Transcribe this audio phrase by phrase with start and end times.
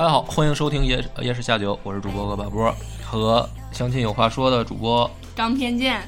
[0.00, 2.74] 大家好，欢迎收听夜夜市下酒，我是主播恶把波，
[3.04, 6.00] 和相亲有话说的主播，张偏见，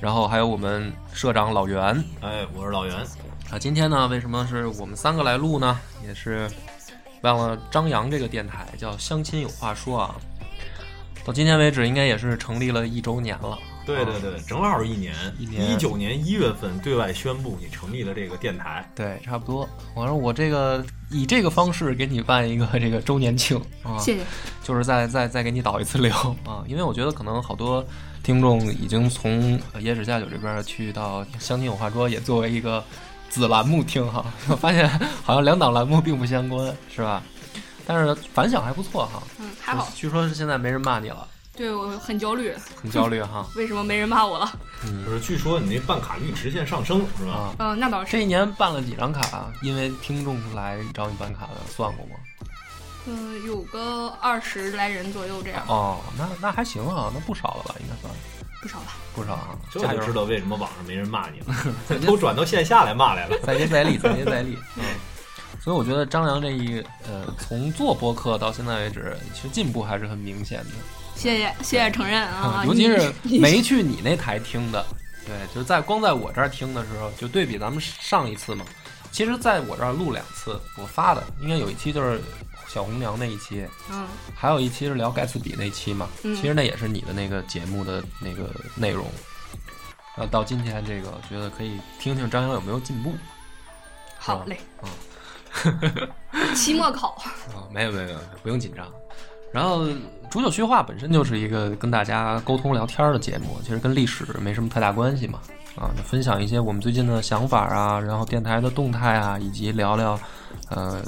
[0.00, 2.96] 然后还有我们社长老袁哎，我是老袁。
[3.50, 3.58] 啊。
[3.60, 5.78] 今天呢，为什么是我们三个来录呢？
[6.02, 6.50] 也是
[7.20, 10.14] 为了张扬这个电台叫相亲有话说啊。
[11.22, 13.58] 到今天为止，应该也是成立了一周年了。
[13.86, 15.14] 对对对，正好是一年。
[15.38, 18.86] 一九年一月份对外宣布你成立了这个电台。
[18.94, 19.68] 对，差不多。
[19.94, 24.24] 我说我这个以这个方式给你办一个这个周年庆啊，谢谢。
[24.62, 26.12] 就是再再再给你导一次流
[26.44, 27.82] 啊，因为我觉得可能好多
[28.24, 32.84] 听众已经从呃野史下酒这边去到相亲有话说，也作为一个
[33.28, 34.88] 子栏目听哈， 我发现
[35.22, 37.22] 好像两档栏目并不相关，是吧？
[37.86, 39.88] 但是反响还不错哈，嗯，还好。
[39.94, 43.46] 据说是现在没人骂你了，对我很焦虑，很焦虑哈。
[43.56, 44.52] 为什么没人骂我了？
[44.84, 47.32] 嗯就是据说你那办卡率直线上升，是吧？
[47.32, 48.12] 啊，嗯，那倒是。
[48.12, 49.50] 这一年办了几张卡？
[49.62, 52.16] 因为听众来找你办卡的，算过吗？
[53.06, 57.74] 嗯，有个二十来人左右这样，哦，那那还行啊，那不少了吧？
[57.80, 58.12] 应该算
[58.60, 58.96] 不少吧？
[59.14, 63.38] 不少啊，这就知道为什么网上没人骂你了， 都转到线下来骂来了。
[63.44, 64.58] 再接再厉，再接再厉。
[64.76, 64.82] 嗯，
[65.60, 70.70] 所以我觉得张良这一呃，从做播客到现在为止，其实进步还是很明显的。
[71.16, 74.84] 谢谢谢谢承认啊，尤其是 没去你那台听的，
[75.24, 78.64] 对，就是在光在我这儿听的时候，就对比咱们上一次嘛。
[79.10, 82.20] 其实在我这儿录两次，我发的应该有一期就是
[82.68, 86.06] 小红娘那一期，嗯还有一期是聊盖茨比那期嘛。
[86.22, 89.06] 嗯其实那也是你的那个节目的那个内容。
[90.18, 93.14] 呃，到今天这个，觉得可以听听张扬有没有进步。
[94.18, 94.58] 好嘞，
[95.64, 96.08] 嗯
[96.54, 97.10] 期末考，
[97.54, 98.86] 啊，没有没有没有，不用紧张。
[99.52, 99.86] 然后
[100.30, 105.40] 煮酒叙话本身就是一个跟大家沟通聊天的节目，其实跟历史没什么太大关系嘛。
[105.76, 110.18] 啊，就分享一些我们最近的想法啊，然后电台的动态啊，以及聊聊
[110.70, 111.02] 呃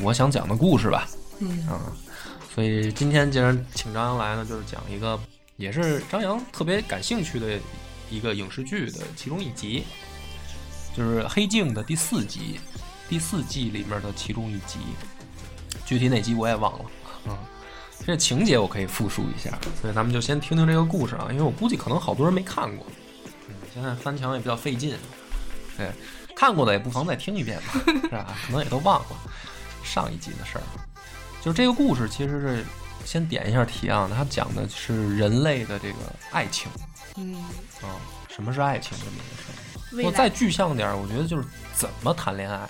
[0.00, 1.06] 我想讲的故事吧。
[1.38, 1.78] 嗯啊，
[2.52, 5.16] 所以今天既然请张扬来呢，就是讲一个
[5.56, 7.56] 也是张扬特别感兴趣的
[8.10, 9.84] 一个影视剧的其中一集，
[10.92, 12.58] 就是《黑镜》的第四集，
[13.08, 14.80] 第四季里面的其中一集，
[15.86, 16.84] 具体哪集我也忘了。
[17.28, 17.38] 嗯，
[18.10, 22.84] 这情节我可以复述一下，所以咱们就先听听这个故事啊，因为我估计可能好多人没看过，
[23.48, 24.96] 嗯，现在翻墙也比较费劲，
[25.76, 25.92] 对，
[26.34, 28.36] 看过的也不妨再听一遍吧，是吧？
[28.46, 29.06] 可能也都忘了
[29.84, 30.62] 上一集的事儿。
[31.40, 32.64] 就这个故事其实是
[33.04, 35.98] 先点一下题啊，它讲的是人类的这个
[36.32, 36.68] 爱情
[37.16, 37.36] 嗯，
[37.80, 37.94] 啊，
[38.28, 40.04] 什么是爱情这么一个事儿。
[40.04, 41.44] 我再具象点儿，我觉得就是
[41.74, 42.68] 怎么谈恋爱。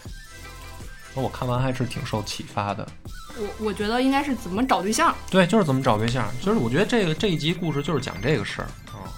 [1.15, 2.87] 我看完还是挺受启发的。
[3.37, 6.31] 我我觉得应该是怎么找对象，对，就是怎么找对象。
[6.43, 9.09] 就是我觉得这个这一集故事就是讲这个事儿啊。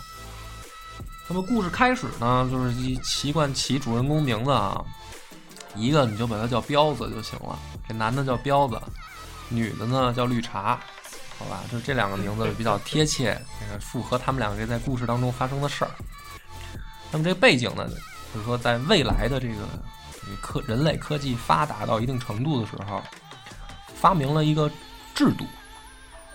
[1.28, 4.84] 那么故事开始呢，就是一习惯起主人公名字啊，
[5.74, 7.58] 一个你就把它叫彪子就行了。
[7.88, 8.80] 这男的叫彪子，
[9.48, 10.78] 女的呢叫绿茶，
[11.38, 11.62] 好吧？
[11.70, 15.90] 就是这两个名字比较贴切，这个符合他们两个在故事当中发生的事儿。
[17.10, 17.88] 那么这个背景呢，
[18.32, 19.54] 就是说在未来的这个
[20.40, 23.02] 科人类科技发达到一定程度的时候，
[23.94, 24.70] 发明了一个
[25.14, 25.44] 制度。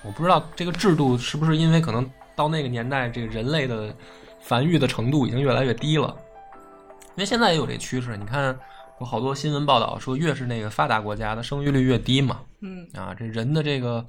[0.04, 3.94] 我不知道这个制度是不是因为可能到那个年代，这个人类的
[4.40, 6.16] 繁育的程度已经越来越低了。
[7.16, 8.58] 因为现在也有这趋势，你看
[9.00, 12.42] 有好多新闻报道说，越是那个发达国家的生育率越低嘛。
[12.62, 14.06] 嗯啊，这人的这个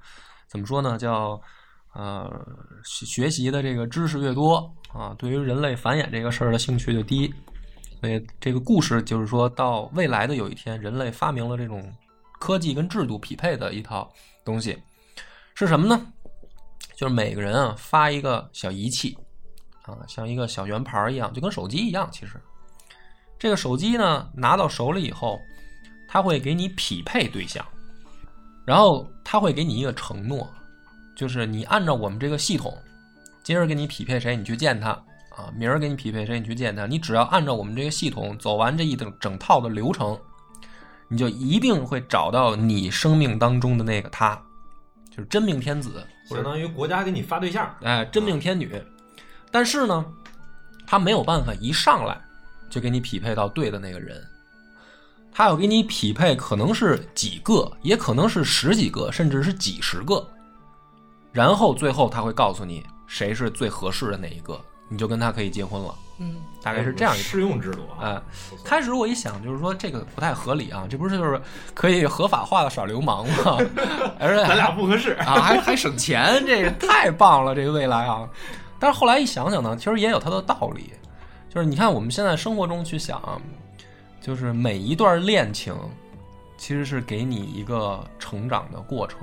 [0.47, 0.99] 怎么说呢？
[0.99, 1.41] 叫
[1.95, 2.31] 呃
[2.85, 4.57] 学学习的这个知识越多
[4.93, 7.33] 啊，对于人类繁衍这个事儿的兴趣就低。
[8.01, 11.93] 所以这个故事就是说到未来的有一天，人类发明了这种
[12.39, 14.13] 科技跟制度匹配的一套
[14.45, 14.79] 东西，
[15.55, 16.07] 是什么呢？
[16.95, 19.17] 就是每个人啊发一个小仪器
[19.83, 22.09] 啊，像一个小圆盘一样，就跟手机一样。
[22.13, 22.41] 其实
[23.39, 25.39] 这个手机呢拿到手里以后，
[26.09, 27.65] 它会给你匹配对象。
[28.65, 30.47] 然后他会给你一个承诺，
[31.17, 32.77] 就是你按照我们这个系统，
[33.43, 34.93] 今儿给你匹配谁，你去见他
[35.39, 36.85] 啊；明儿给你匹配谁，你去见他。
[36.85, 40.19] 你只要按照我们这个系统走完这一整整套的流程，
[41.07, 44.35] 你就一定会找到你生命当中的那个他，
[45.09, 48.83] 就是真命天子，相当于国家给你发对象，哎真命天女。
[49.53, 50.05] 但是呢，
[50.87, 52.21] 他没有办法一上来
[52.69, 54.21] 就给你匹配到对的那个人，
[55.33, 60.29] 他要给你匹配，可能是几个，也可能是十几个，甚至是几十个。
[61.31, 65.95] 然后最后他会告诉你谁是最合适的那一个，你就跟他可以结婚了。
[66.21, 67.23] 嗯，大概是这样一个。
[67.23, 68.21] 试用制度啊。
[68.65, 71.41] 开始我一想，就是说这个不太合理啊，这不是就是
[71.75, 73.59] 可以合法化的耍流氓吗？
[74.19, 75.13] 而且咱俩不合适。
[75.21, 78.29] 啊，还还省钱，这个太棒了，这个未来啊！
[78.81, 80.93] 但是后来一想想呢，其实也有它的道理，
[81.49, 83.41] 就是你看我们现在生活中去想啊，
[84.21, 85.77] 就是每一段恋情
[86.57, 89.21] 其实是给你一个成长的过程，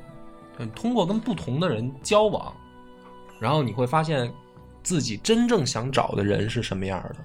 [0.58, 2.54] 对，通过跟不同的人交往，
[3.40, 4.32] 然后你会发现
[4.86, 7.16] 自己真正想找的人是什么样的，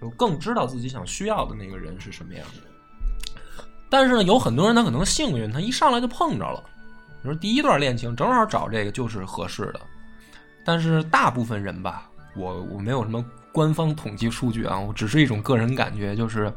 [0.00, 3.50] 就更知道自己想需要的那个人是什么样的。
[3.88, 6.62] 但是呢，有很多人他可能幸运，他一上来就碰着了。
[7.22, 9.80] 你说第一段恋情正好找这个就是合适的，
[10.62, 16.52] 但是大部分人吧，我我没有什么官方统计数据啊，我只是一种个人感觉，就是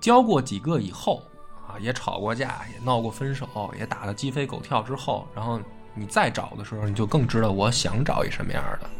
[0.00, 1.22] 交过几个以后
[1.68, 5.60] 啊，也吵过架，也闹过分手，也打得鸡飞狗跳之后，然后
[5.94, 8.90] 你再找的时候，你就更知道我想找一什么样的。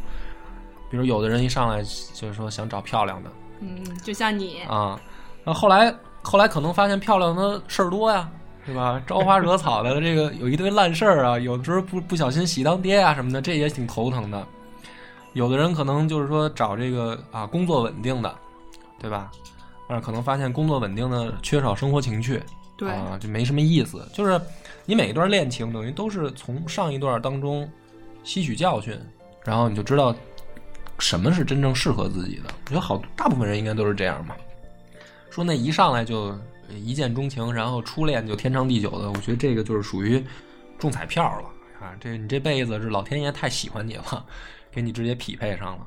[0.90, 3.30] 比如有的人一上来就是说想找漂亮的
[3.60, 5.00] 嗯，就像你，啊，
[5.44, 8.30] 那后后来后来可能发现漂亮的事儿多呀，
[8.64, 9.02] 对吧？
[9.06, 14.46] 招花惹草的这个有一堆烂事儿啊，有的时候不不小心喜当爹啊什么的，这也挺头疼的。
[15.34, 18.34] 有的人可能就是说找这个啊工作稳定的，
[18.98, 19.30] 对吧？
[19.88, 22.42] 但是可能发现工作稳定的缺少生活情趣，
[22.76, 24.06] 对，啊，就没什么意思。
[24.12, 24.40] 就是
[24.84, 27.68] 你每一段恋情等于都是从上一段当中
[28.22, 28.98] 吸取教训，
[29.44, 30.14] 然后你就知道
[30.98, 32.44] 什么是真正适合自己的。
[32.64, 34.34] 我觉得好大部分人应该都是这样嘛。
[35.30, 36.36] 说那一上来就
[36.84, 40.24] 一见钟情，然后初恋就天长地久的，我觉得这个就是属于
[40.78, 41.94] 中彩票了啊！
[42.00, 44.24] 这你这辈子是老天爷太喜欢你了，
[44.72, 45.86] 给你直接匹配上了。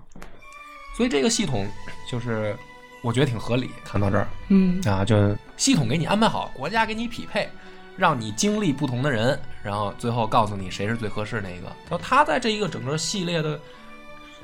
[0.95, 1.67] 所以这个系统
[2.09, 2.55] 就是
[3.03, 3.71] 我觉得挺合理。
[3.83, 7.49] 看到这儿，嗯，啊，就系统给你安排好，国家给你匹配，
[7.97, 11.67] 让你经历不同的人，然后最后告诉你谁是最合适那个。
[11.89, 13.59] 然后他在这一个整个系列的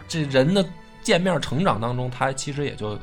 [0.08, 0.66] 这人的
[1.02, 2.98] 见面成长当中，他其实也就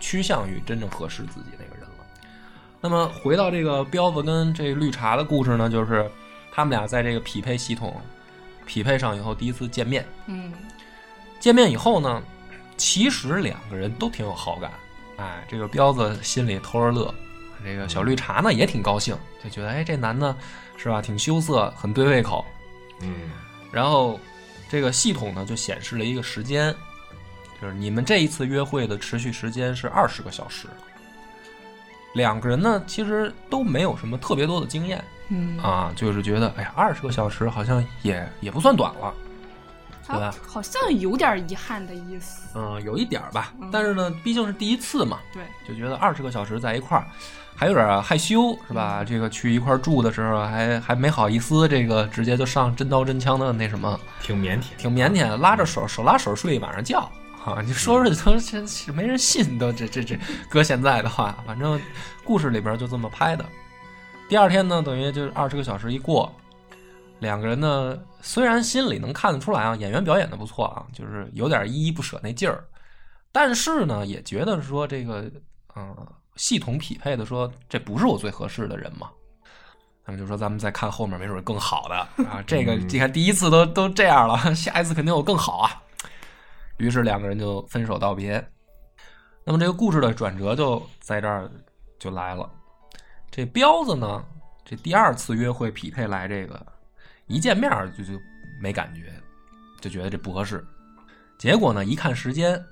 [0.00, 2.04] 趋向于真正合适自己那个人了。
[2.80, 6.08] 那么回到这个彪子跟这绿茶的故事呢，就是
[6.52, 8.00] 他们俩在这个匹配系统
[8.66, 10.52] 匹配上以后，第一次见面，嗯，
[11.40, 12.22] 见面以后呢，
[12.76, 14.70] 其实两个人都挺有好感，
[15.16, 17.12] 哎，这个彪子心里偷着乐，
[17.64, 20.36] 这个小绿茶呢也挺高兴，就觉得哎这男的
[20.76, 22.44] 是吧，挺羞涩，很对胃口。
[23.00, 23.30] 嗯，
[23.72, 24.20] 然后
[24.68, 26.74] 这个系统呢就显示了一个时间，
[27.60, 30.68] 就是你们这一次约会的持续时间是二十个小时。
[32.14, 39.14] 两个人呢其实都没有什么特别多的经验嗯，啊，就是觉得哎呀二十个小时好像也也不算短了。
[40.06, 42.48] 对吧他好像有点遗憾的意思。
[42.58, 47.06] 嗯，有一点儿吧嗯，但是呢，毕竟是第一次嘛，对，就觉得二十个小时在一块儿，
[47.58, 49.02] 还有点害羞，是吧？
[49.02, 54.62] 这个去一块住的时候还还没好意思，这个直接就上真刀真枪的那什么，挺腼腆。
[54.76, 57.00] 挺腼腆，拉着手手拉手睡一晚上觉
[57.44, 57.60] 啊！
[57.60, 60.16] 你说说都这这没人信，都这这这，
[60.48, 61.80] 搁现在的话，反正
[62.22, 63.44] 故事里边就这么拍的。
[64.28, 66.32] 第二天呢，等于就是二十个小时一过，
[67.18, 72.62] 两个人呢虽然心里能看得出来啊，演员表演的不错啊，就是有点依依不舍那劲儿，
[73.32, 75.28] 但是呢，也觉得说这个
[75.74, 76.06] 嗯、
[76.38, 79.10] 系统匹配的说这不是我最合适的人嘛。
[80.02, 82.42] 他们就说咱们再看后面，没准更好的 啊。
[82.46, 85.82] 这个你看第一次都都这样了，下一次肯定有更好啊。
[86.78, 88.42] 于是两个人就分手道别。
[89.44, 91.50] 那么这个故事的转折就在这儿
[91.98, 92.48] 就来了。
[93.30, 94.24] 这彪子呢，
[94.64, 96.66] 这第二次约会匹配来这个，
[97.26, 98.12] 一见面就就
[98.62, 99.12] 没感觉，
[99.80, 100.66] 就觉得这不合适。
[101.38, 102.62] 结果呢，一看时间，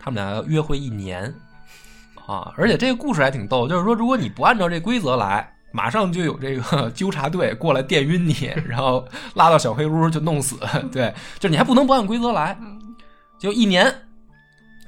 [0.00, 1.32] 他们俩要约会一年
[2.26, 2.52] 啊！
[2.56, 8.34] 而且这个故事还挺逗，就是说，如果你不按照这规则来，马上就有这个 纠察队过来电晕你，
[8.66, 10.56] 然后拉到小黑屋就弄死。
[10.90, 12.56] 对，就是你还不能不按规则来。
[12.60, 12.80] 嗯
[13.38, 13.86] 就一年，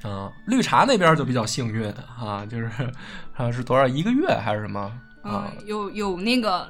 [0.01, 1.87] 啊，绿茶那边就比较幸运
[2.19, 2.67] 啊，就是
[3.37, 4.79] 啊是多少一个月还是什么
[5.21, 5.45] 啊？
[5.55, 6.67] 嗯，有有那个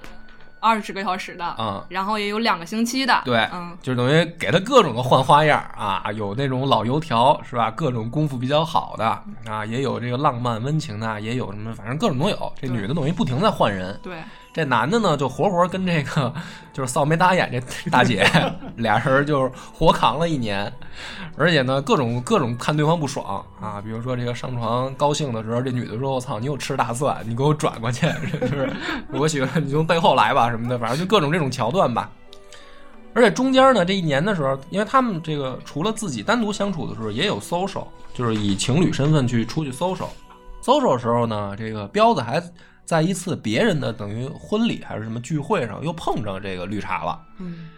[0.59, 7.71] 二十个小时的，嗯然后也有两个星期的，对嗯，就是等于给他各种的换花样啊，有那种老油条是吧？
[7.71, 9.05] 各种功夫比较好的
[9.49, 12.53] 啊，也有这个浪漫温情的，也有什么，反正各种都有。
[12.59, 14.21] 这女的等于不停在换人，对，
[14.59, 16.33] 这男的呢就活活跟这个
[16.73, 18.29] 就是扫眉打眼这大姐
[18.75, 20.71] 俩人就活扛了一年，
[21.37, 28.05] 而且呢各种各种看对方不爽啊，比如说这个上床高兴的时候，这女的说：“我操，你又吃大蒜，你给我转过去，
[28.41, 28.69] 就是
[29.13, 32.11] 我喜欢你从背后来吧什么的，反正就各种这种桥段吧。”
[33.15, 40.09] 而且中间呢，这一年的时候，因为他们这个除了自己单独相处的时候，也有 social，就是以情侣身份去出去 social。
[40.61, 42.41] social 的时候呢，这个彪子还
[42.89, 47.21] 在一次别人的等于婚礼还是什么聚会上，又碰上这个绿茶了。
[47.37, 47.69] 嗯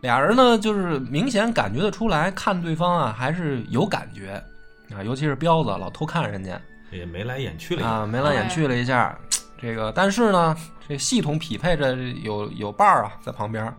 [0.00, 4.42] 俩人呢，就是明显感觉得出来，看对方啊还是有感觉
[4.90, 6.58] 啊，尤其是彪子老偷看人家
[6.90, 9.14] 也眉来眼去了一下啊，眉来眼去了一下。
[9.60, 10.56] 这个，但是呢，
[10.88, 13.70] 这系统匹配着有有伴儿啊在旁边，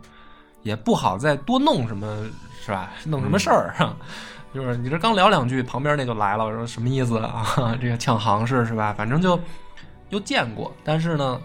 [0.61, 2.29] 也不好再多弄什么，
[2.63, 2.91] 是吧？
[3.05, 3.97] 弄什么事儿啊？
[4.53, 7.75] 就是你这刚聊两句，旁边那就来了，说什么意思啊？
[7.81, 8.93] 这个抢行市是吧？
[8.95, 9.39] 反正就
[10.15, 11.41] 又见过，但是呢，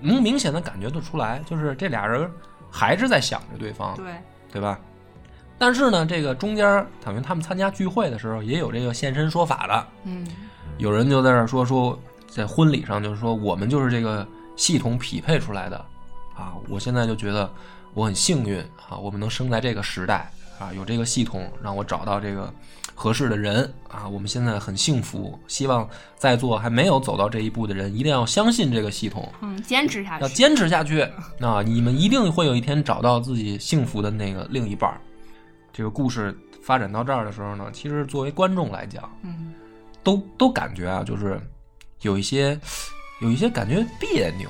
[0.00, 2.30] 能明显的感觉得出来，就是这俩人
[2.70, 4.14] 还是在想着对方，对，
[4.52, 4.78] 对吧？
[5.58, 10.26] 但是呢，这个中间等于他们参加聚会的时候，也有这个现身说法的，嗯
[10.78, 11.98] 有人就在这说说，
[12.28, 15.76] 在婚礼上就是说我们就是这个系统匹配出来的
[16.34, 16.54] 啊！
[16.68, 17.52] 我现在就觉得
[17.94, 18.58] 我很幸运
[18.88, 22.52] 啊，我们能生在这个时代啊，有这个系统让我找到这个
[22.94, 25.36] 合适的人啊，我们现在很幸福。
[25.48, 30.22] 希望在座还没有走到这一步的人，一定要相信这个系统，嗯，坚持下去。
[30.22, 31.00] 要坚持下去
[31.40, 31.62] 啊！
[31.64, 35.00] 你们一定会有一天找到自己幸福的那个另一半儿。
[35.72, 39.52] 这个故事发展到这儿的时候呢，其实作为观众来讲，嗯
[40.04, 41.40] 都都感觉啊，就是
[42.02, 42.58] 有一些
[43.20, 44.48] 有一些感觉别扭。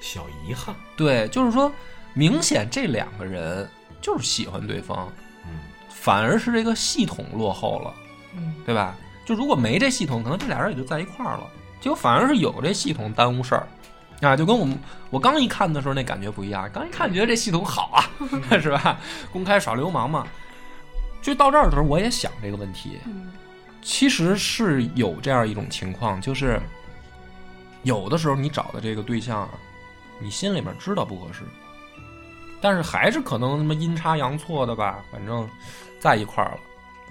[0.00, 1.70] 小遗憾，对，就是说，
[2.12, 3.68] 明显这两个人
[4.00, 5.21] 就是喜欢对方，嗯，
[6.02, 7.94] 反而是这个系统落后了，
[8.34, 8.96] 嗯对吧？
[9.24, 11.48] 就如果没这系统，可能这俩人也就在一块儿了。
[11.80, 13.68] 结果反而是有这系统耽误事儿。
[14.20, 14.76] 啊，就跟我们
[15.10, 18.02] 我刚一看的时候那感觉不一样，刚一看觉得这系统好啊，
[18.60, 18.98] 是吧？
[19.32, 20.26] 公开耍流氓嘛。
[21.20, 23.32] 就到这儿的时候，我也想这个问题，嗯
[23.80, 26.60] 其实是有这样一种情况，就是
[27.82, 29.50] 有的时候你找的这个对象啊，
[30.20, 31.42] 你心里面知道不合适，
[32.60, 35.48] 但是还是可能什么阴差阳错的吧，反正
[36.02, 36.58] 在一块儿了，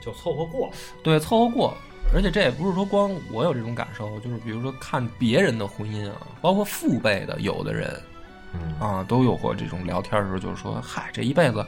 [0.02, 0.70] 就凑合过。
[1.02, 1.74] 对，凑合过。
[2.14, 8.02] 而且这也不是说光我有这种感受，就是比如说看别人的婚姻啊，包括父辈的有的人
[8.54, 11.66] 嗯啊，都有过这种聊天的时候，就是说，嗨，这一辈子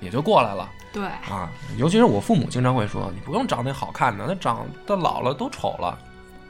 [0.00, 0.70] 也就过来了。
[0.92, 5.98] 对，啊，尤其是我父母经常会说，你不用找那好看的，那长得老了都丑了，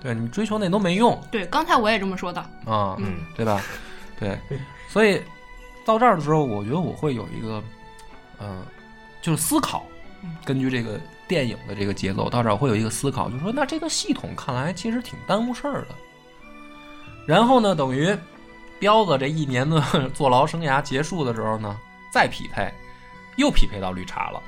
[0.03, 2.41] 对你追求那都没用对，刚才我也这么说的。
[2.65, 3.63] 啊，嗯对吧？
[4.19, 4.37] 对，
[4.89, 5.23] 所以
[5.85, 7.63] 到这儿的时候，我觉得我会有一个，
[8.41, 8.65] 嗯、
[9.23, 9.96] 就是思考嗯，
[10.45, 15.89] 根据这个电影的这个节奏，到这儿会有一个思考，就说，那这个系统看来其实挺耽误事儿的。
[17.27, 18.17] 然后呢，等于
[18.79, 19.83] 彪子这一年的
[20.15, 21.77] 坐牢生涯结束的时候呢，
[22.13, 22.73] 再匹配，
[23.37, 24.41] 又匹配到绿茶了。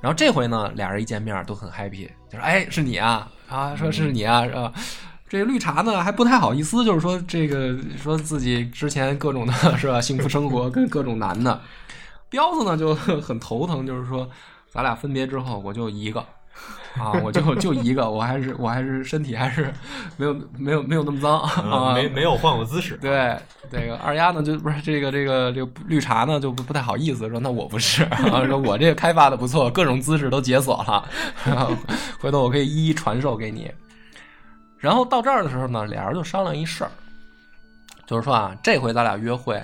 [0.00, 4.72] 然后这回呢，俩人一见面都很 happy，就说：“哎，是你啊啊，说是你啊，是吧？”
[5.28, 11.60] 这个绿茶呢还不太好意思，就是说这个说自己之前各种的 是吧，幸福生活跟各种男的。
[12.30, 14.28] 彪子呢就 很头疼，就是说
[14.70, 16.20] 咱俩分别之后，我就一个
[16.98, 19.72] 啊，我就就一个，我还是我还是身体还是
[20.16, 22.96] 没有没有没有那么脏啊，没没有换过姿势。
[23.00, 23.36] 对，
[23.70, 31.08] 这个二丫呢，就不是这个这个这个绿茶呢，就不不太好意思说，那我不是， 啊、说我这个开发的不错，各种姿势都解锁了，
[31.44, 31.74] 然后
[32.20, 33.70] 回头我可以一一传授给你。
[34.78, 36.90] 然后到这儿的时候呢，俩人就商量一事儿，
[38.06, 39.62] 就是说啊，这回咱俩约会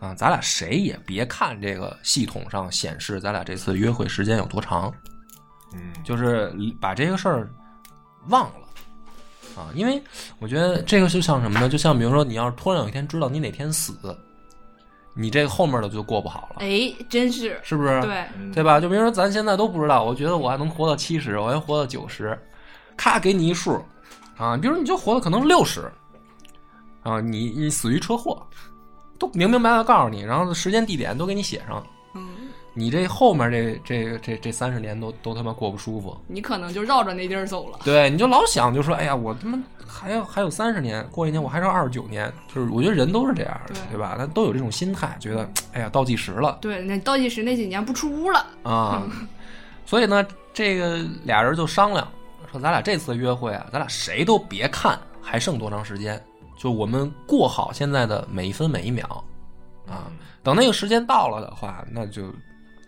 [0.00, 4.92] 啊，咱俩谁也别看这个系统上显示咱俩这次约会时间有多长，
[5.74, 7.50] 嗯，就是把这个事儿
[8.28, 8.66] 忘了
[9.56, 10.02] 啊，因为
[10.38, 11.68] 我觉得这个就像什么呢？
[11.68, 13.94] 就像比如说，你要是突然有一天知道你哪天死，
[15.12, 18.00] 你这个后面的就过不好了，哎，真是是不是？
[18.00, 18.80] 对，对吧？
[18.80, 22.38] 就比如说咱现在都不知道，我觉得我还能活到七十，我还活到九十，
[22.96, 23.84] 咔给你一数
[24.38, 25.92] 啊，比如你就活了可能六十
[27.02, 28.40] 啊，你你死于车祸，
[29.20, 32.26] 都明明白白告诉你，然后时间地点都给你写上，嗯，
[32.74, 36.16] 你这后面这这这这三十年都都他妈过不舒服。
[36.26, 37.78] 你可能就绕着那地儿走了。
[37.84, 44.14] 对，你就老想，就说，哎呀，我他妈还要还有三十年，过一年我还剩二十九年，就是我觉得人都是这样的，对对吧？
[44.16, 48.46] 他都有这种心态，觉得，哎呀，倒计时了对，那倒计时那几年不出屋了。
[48.62, 49.02] 啊。
[49.84, 52.06] 所以呢，这个俩人就商量
[52.50, 56.22] 说，咱俩这次约会啊，咱俩谁都别看还剩多长时间，
[56.60, 59.24] 就我们过好现在的每一分每一秒
[59.88, 60.12] 啊。
[60.42, 62.30] 等那个时间到了的话，那就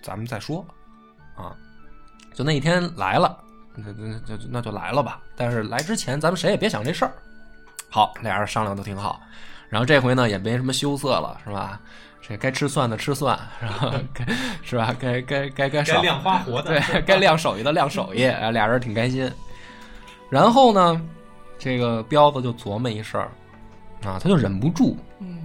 [0.03, 0.63] 咱们再说
[1.35, 1.57] 啊。
[2.35, 3.39] 就那一天来了，
[3.75, 5.23] 那那那就那就来了吧。
[5.35, 7.13] 但是来之前，咱们谁也别想这事儿。
[7.89, 9.19] 好，俩人商量的挺好。
[9.71, 11.81] 然后这回呢，也没什么羞涩了，是吧？
[12.21, 13.95] 这该吃蒜的吃蒜，是吧？
[14.13, 14.27] 该
[14.63, 14.95] 是吧？
[14.99, 19.31] 该该该该该少亮花活的，对 该亮手艺的亮手艺，啊俩人挺开心。
[20.31, 21.03] 然后呢，
[21.59, 23.31] 这个彪子就琢磨一事儿
[24.05, 25.45] 啊，他就忍不住，嗯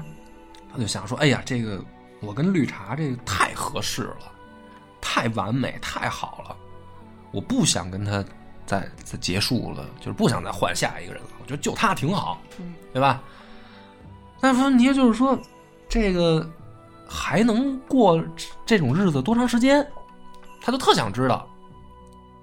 [0.72, 1.84] 他就想说：“哎呀，这个
[2.20, 4.32] 我跟绿茶这个太合适了，
[5.02, 6.56] 太完美，太好了，
[7.32, 8.24] 我不想跟他
[8.66, 11.30] 再再结束了，就是不想再换下一个人了。
[11.42, 13.24] 我觉得就他挺好，嗯对吧？
[14.40, 15.38] 但是问题就是说，
[15.90, 16.48] 这个
[17.08, 18.24] 还能过
[18.66, 19.86] 这种日子多长时间？
[20.62, 21.48] 他就特想知道，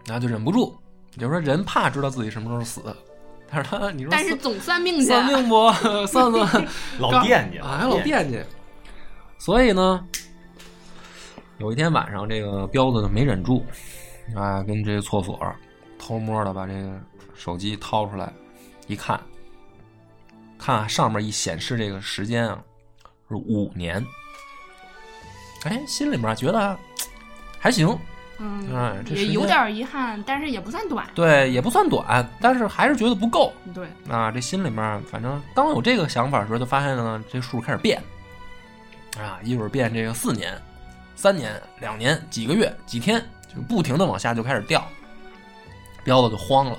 [0.06, 0.76] 然后就忍不住，
[1.18, 2.80] 就是说人怕知道自己什么时候死，
[3.54, 5.70] 但是他你说但是总算命去，算命不
[6.06, 6.68] 算算
[6.98, 8.42] 老惦记，啊，还老惦记。
[9.38, 10.04] 所以呢，
[11.58, 13.64] 有一天晚上，这个彪子呢没忍住，
[14.34, 15.38] 啊，跟这个厕所
[15.98, 17.00] 偷摸的把这个
[17.34, 18.32] 手机掏出来，
[18.86, 19.20] 一看，
[20.58, 22.58] 看上面一显示这个时间啊，
[23.28, 24.04] 是五年。
[25.64, 26.76] 哎，心里面觉得
[27.58, 27.96] 还行，
[28.72, 31.06] 哎嗯，这也有点遗憾，但是也不算短。
[31.14, 33.52] 对，也不算短，但是还是觉得不够。
[33.74, 38.02] 对，啊，这心里面反正刚有这个想法的时候，就发现呢，这数开始变，
[39.18, 40.52] 啊，一会儿变这个四年、
[41.16, 43.20] 三年、两年、几个月、几天，
[43.54, 44.86] 就不停的往下就开始掉，
[46.04, 46.78] 彪子就慌了，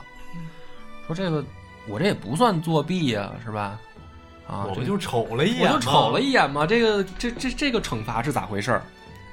[1.07, 1.43] 说这个
[1.87, 3.79] 我这也不算作弊呀、是吧？
[4.47, 8.83] 啊，我就瞅了一眼吗，我就瞅了一眼嘛，这个这这这个惩罚是咋回事儿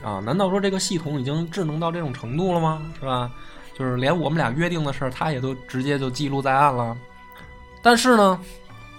[0.03, 0.21] 啊？
[0.25, 2.83] 难道说这个系统已经智能到这种程度了吗？
[2.99, 3.31] 是吧？
[3.79, 6.97] 就是连我们俩约定的事儿，他也都直接就记录在案了。
[7.83, 8.39] 但是呢，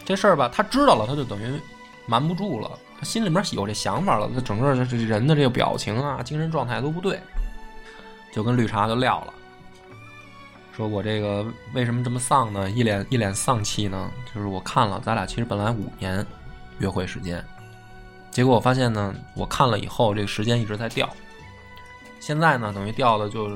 [0.03, 1.59] 这事儿吧，他知道了，他就等于
[2.07, 7.19] 瞒不住了，他心里面有这想法了，他整个这人的这个表情啊、精神状态都不对，
[8.31, 9.33] 就跟绿茶就撂了。
[10.75, 12.67] 说我这个为什么这么丧呢？
[12.71, 14.09] 一脸一脸丧气呢？
[14.33, 16.25] 就是我看了，咱俩其实本来五年
[16.79, 17.45] 约会时间，
[18.33, 21.07] 结果我发现呢，我看了以后，这个时间一直在掉。
[22.19, 23.51] 现在呢，等于掉的就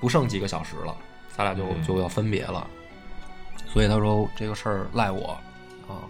[0.00, 0.96] 不剩几个小时了，
[1.36, 2.66] 咱俩就嗯就要分别了。
[3.72, 5.38] 所以他说这个事儿赖我
[5.86, 6.02] 啊，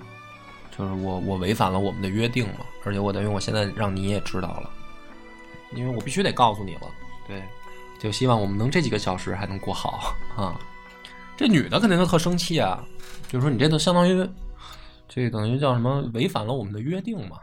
[0.77, 4.71] 就是我我违反了我们的约定嘛，而且我等于我现在让你也知道了，
[5.75, 6.89] 因为我必须得告诉你了，
[7.29, 7.43] 对，
[7.99, 10.59] 就希望我们能这几个小时还能过好啊。
[11.37, 12.83] 这女的肯定就特生气啊，
[13.29, 14.27] 就是说你这都相当于
[15.07, 17.37] 这等于叫什么违反了我们的约定嘛，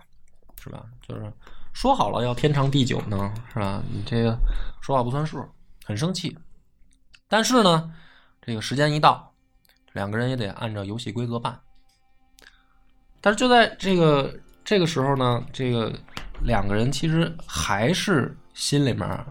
[0.68, 0.86] 是吧？
[1.02, 1.32] 就是
[1.74, 3.82] 说好了要天长地久呢，是吧？
[3.92, 4.38] 你这个
[4.82, 5.44] 说话不算数，
[5.86, 6.38] 很生气。
[7.28, 7.92] 但是呢，
[8.42, 9.34] 这个时间一到，
[9.94, 11.60] 两个人也得按照游戏规则办。
[13.22, 15.94] 但是就在这个这个时候呢，这个
[16.42, 19.26] 两个人其实还是心里面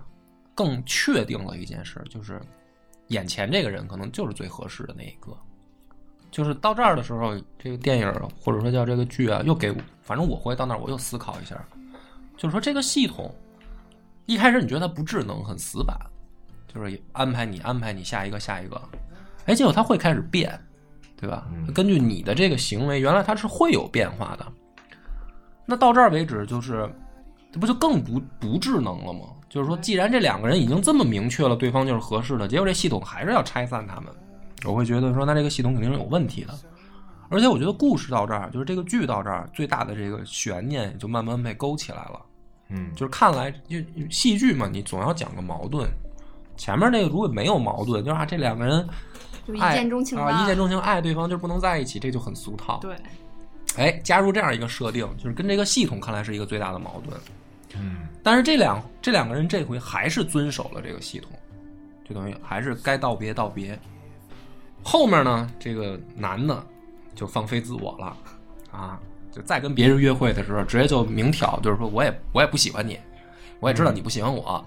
[0.55, 2.41] 更确定了一件事，就是
[3.09, 5.37] 眼前这个人可能就是最合适的那一个。
[6.31, 11.61] 就是到这儿的时候，这个电影或者说叫这个剧啊，又给我，反正我回到那儿我又思考一下，
[12.37, 13.35] 就是说这个系统
[14.25, 15.99] 一开始你觉得它不智能、很死板，
[16.73, 18.81] 就是安排你安排你下一个下一个，
[19.47, 20.57] 哎，结果它会开始变，
[21.17, 21.45] 对吧？
[21.53, 24.47] 嗯根据你的这个行为，原来它是会有变化的。
[25.67, 26.89] 那到这儿为止，就是
[27.51, 29.27] 这不就更不不智能了吗？
[29.49, 34.13] 就是说，既然这两个人已经这么明确了对方就是合适的，结果这系统还是要拆散他们，
[34.65, 36.55] 我会觉得说，那这个系统肯定是有问题的。
[37.29, 42.21] 而且我觉得故事到这儿，就是这个剧到这儿，最大的这个悬念也就慢慢被勾起来了。
[42.69, 43.79] 嗯，就是看来就
[44.11, 45.89] 戏剧嘛，你总要讲个矛盾。
[46.57, 48.89] 前面那个如果没有矛盾，就是啊这两个人
[49.47, 50.19] 就一见钟情。
[50.19, 52.79] 啊，一见钟情，爱对方就是不能在一起，这就很俗套。
[52.81, 52.97] 对，
[53.77, 57.21] 哎，加入这样一个设定，就是跟这个系统看来是一个最大的矛盾。
[57.79, 61.31] 嗯，但是这两这两个人这回还是遵守了这个系统，
[62.09, 63.79] 就等于还是该道别道别。
[64.83, 66.65] 后面呢，这个男的
[67.17, 68.17] 就放飞自我了，
[68.71, 68.97] 啊，
[69.33, 72.97] 就再跟别人约会的时候，直接就明挑，就是说我也我也不喜欢你，
[73.59, 74.65] 我也知道你不喜欢我，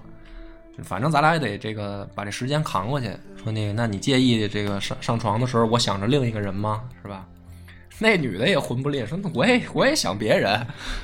[0.82, 3.10] 反正咱俩也得这个把这时间扛过去。
[3.42, 6.82] 说那个，那你介意这个上上床的时候，我想着另一个人吗？
[7.02, 7.24] 是吧？
[7.98, 10.58] 那女的也魂不吝，说那我也我也想别人，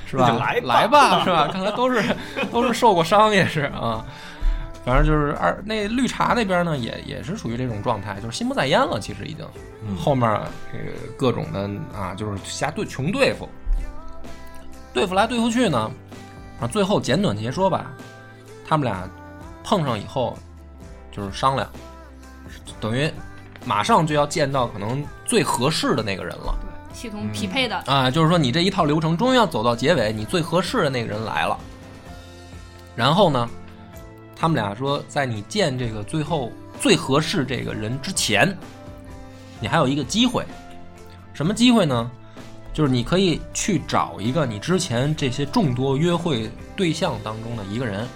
[0.07, 0.31] 是吧？
[0.39, 1.49] 来吧来吧， 是吧？
[1.53, 2.03] 看来都是
[2.51, 4.05] 都是受过伤，也是啊。
[4.87, 9.01] 反正就是二那绿茶那边呢，也也是属于这种状态，就是心不在焉了。
[9.01, 9.45] 其实已经，
[9.85, 10.41] 嗯后面
[10.73, 13.49] 这个各种的啊，就是瞎对穷对付，
[14.95, 15.91] 对付来对付去呢，
[16.61, 17.91] 啊，最后简短截说吧，
[18.65, 19.11] 他们俩
[19.65, 20.39] 碰上以后
[21.11, 21.69] 就是商量，
[22.81, 23.11] 等于
[23.65, 26.57] 马上就要见到可能最合适的那个人了。
[26.63, 31.59] 对，系统匹配的，啊，就是说你这一套流程终于要走到结尾，你最合适的那个人来了。
[32.95, 33.51] 然后呢，
[34.37, 38.55] 他们俩说，在你见这个最后最合适这个人之前，
[39.59, 40.45] 你还有一个机会。
[41.33, 42.11] 什么机会呢？
[42.73, 48.07] 就是你可以去找一个你之前这些众多约会对象当中的一个人，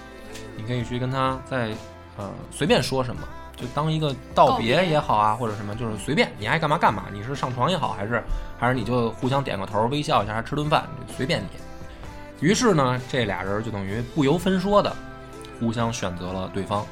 [0.55, 1.71] 你可以去跟他在
[2.15, 3.21] 呃随便说什么，
[3.55, 7.05] 就当一个道别也好啊，或者什么，就是随便你爱干嘛干嘛。
[7.11, 8.23] 你是上床也好，还是
[8.59, 12.47] 还是你就互相点个头，微笑一下，还吃顿饭，随便你。
[12.47, 14.95] 于是呢，这俩人就等于不由分说的
[15.61, 16.83] 互相选择了对方，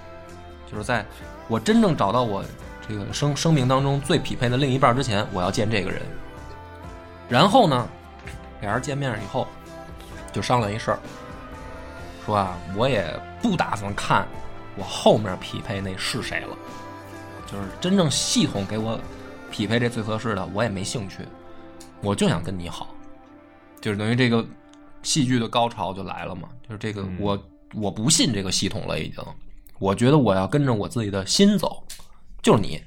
[0.71, 1.03] 就是在
[1.47, 2.45] 我真正找到我
[2.87, 6.01] 这个生生命当中最匹配的另一半之前，我要见这个人。
[7.27, 7.89] 然后呢，
[8.61, 9.47] 俩人见面以后，
[10.31, 10.99] 就商量一事儿，
[12.25, 14.27] 说啊，我也不打算看
[14.77, 16.55] 我后面匹配那是谁了，
[17.47, 18.99] 就是真正系统给我
[19.49, 21.27] 匹配这最合适的，我也没兴趣，
[22.01, 22.87] 我就想跟你好，
[23.81, 24.45] 就是等于这个
[25.01, 27.17] 戏剧的高潮就来了嘛，就是这个嗯。
[27.19, 29.23] 我我不信这个系统了，已经，
[29.79, 31.83] 我觉得我要跟着我自己的心走，
[32.41, 32.81] 就是你。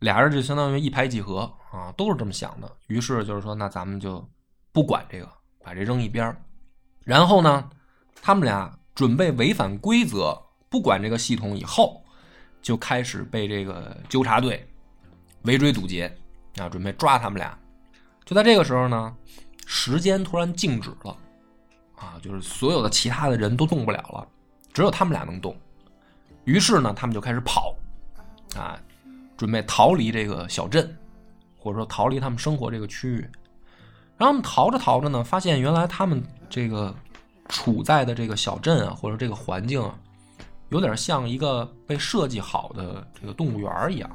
[0.00, 2.70] 俩人就相当于一拍即合啊，都是这么想的。
[2.86, 4.24] 于是就是说，那咱们就
[4.70, 5.28] 不管这个，
[5.60, 6.36] 把这扔一边。
[7.02, 7.68] 然后呢，
[8.22, 12.00] 他们俩准备违反规则，不管这个系统以后，
[12.62, 14.64] 就开始被这个纠察队
[15.42, 16.16] 围追堵截
[16.58, 17.58] 啊，准备抓他们俩。
[18.24, 19.16] 就在这个时候呢，
[19.66, 21.16] 时间突然静止了
[21.98, 24.26] 啊，就是所有的其他的人都动不了了，
[24.72, 25.56] 只有他们俩能动。
[26.44, 27.74] 于是呢，他们就开始跑
[28.56, 28.78] 啊，
[29.36, 30.96] 准备逃离这个小镇，
[31.58, 33.20] 或者说逃离他们生活这个区域。
[34.16, 36.94] 然后他们逃着逃着呢，发现原来他们这个
[37.48, 39.94] 处在的这个小镇啊，或者这个环境啊，
[40.70, 44.10] 有点像一个被设计好的这个动物园一样，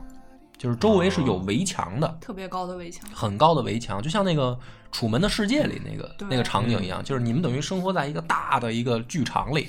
[0.64, 4.54] 就是周围是有围墙的，特别高的围墙，很高的围墙，就像那个
[4.94, 9.68] 《楚门的世界》里那个那个场景一样，就是你们等于生活在一个大的一个剧场里。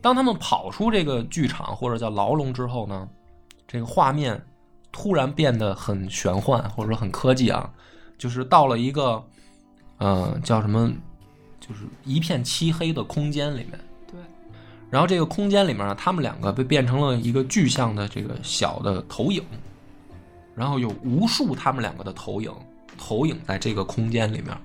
[0.00, 3.06] 当他们跑出这个剧场或者叫牢笼之后呢，
[3.68, 4.42] 这个画面
[4.90, 7.70] 突然变得很玄幻，或者说很科技啊，
[8.16, 9.22] 就是到了一个
[9.98, 10.90] 呃叫什么，
[11.60, 13.78] 就是一片漆黑的空间里面。
[14.10, 14.18] 对，
[14.88, 19.44] 然后这个空间里面呢，他们两个被变成了一个具象的这个小的投影，
[20.54, 22.52] 然后有无数他们两个的投影
[22.96, 24.56] 投影在这个空间里面，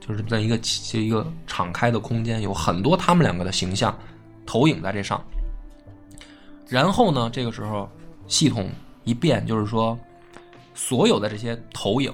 [0.00, 3.96] 就是在一个就一个敞开的空间，有很多他们两个的形象
[4.46, 5.22] 投影在这上。
[6.68, 7.88] 然后呢，这个时候
[8.26, 8.70] 系统
[9.04, 9.98] 一变，就是说
[10.74, 12.12] 所有的这些投影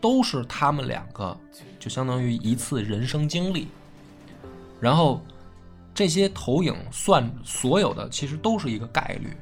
[0.00, 1.34] 都是他们两个，
[1.80, 3.68] 就相当于一次人生经历。
[4.78, 5.22] 然后
[5.94, 9.34] 这些投影算所有的，其实都是一个概率。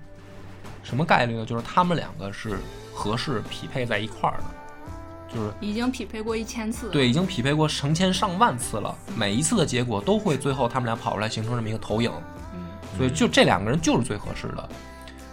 [0.85, 1.45] 什么概率呢？
[1.45, 2.59] 就是他们两个是
[2.93, 6.91] 合适匹配在一块儿的，就是已经匹配过一千次。
[6.91, 12.13] 对，已经匹配过成千上万次了，每一次的结果都会最后他们俩跑出来形成这么一个投影，
[12.55, 14.69] 嗯，所以就这两个人就是最合适的。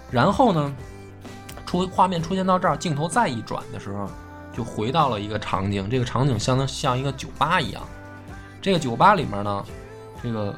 [0.10, 0.74] 然后呢，
[1.66, 4.10] 出画面出现到这儿，镜头再一转的时候，
[4.54, 7.84] 就回到了一个场景，这个场景相当像一个酒吧一样。
[8.62, 9.66] 这个酒吧里面呢，
[10.24, 10.56] 这个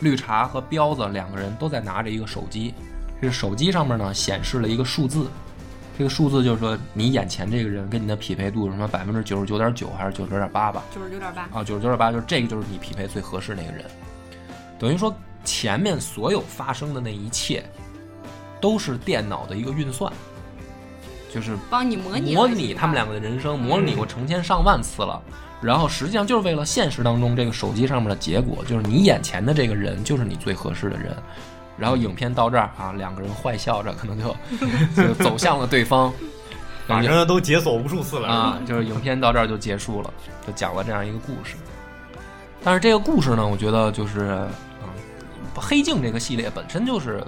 [0.00, 2.74] 绿茶和彪子两个人都在拿着一个手机，
[3.20, 5.26] 这个手机上面呢显示了一个数字，
[5.96, 10.84] 这个数字就是说你眼前这个人跟你的匹配度是什么百分之九十九点九还是九十九点八吧？
[10.94, 11.42] 九十九点八。
[11.52, 13.84] 啊，九十九点八，就是这个就是你匹配最合适那个人。
[14.78, 15.12] 等于说
[15.44, 17.64] 前面所有发生的那一切，
[18.60, 20.12] 都是电脑的一个运算，
[21.34, 25.20] 就是帮你模拟模拟他们两个的人生，模拟过成千上万次了。
[25.60, 31.16] 然后实际上就是为了现实当中这个手机上面的结果，就是你眼前的这个人就是你最合适的人。
[31.78, 34.34] 然后影片到这儿啊，两个人坏笑着，可能就
[34.96, 36.12] 就走向了对方。
[36.88, 40.10] 反正都解锁无数次了啊，就是影片到这儿就结束了，
[40.46, 41.54] 就讲了这样一个故事。
[42.64, 44.48] 但是这个故事呢，我觉得就是，
[44.82, 44.88] 嗯，
[45.54, 47.22] 黑镜这个系列本身就是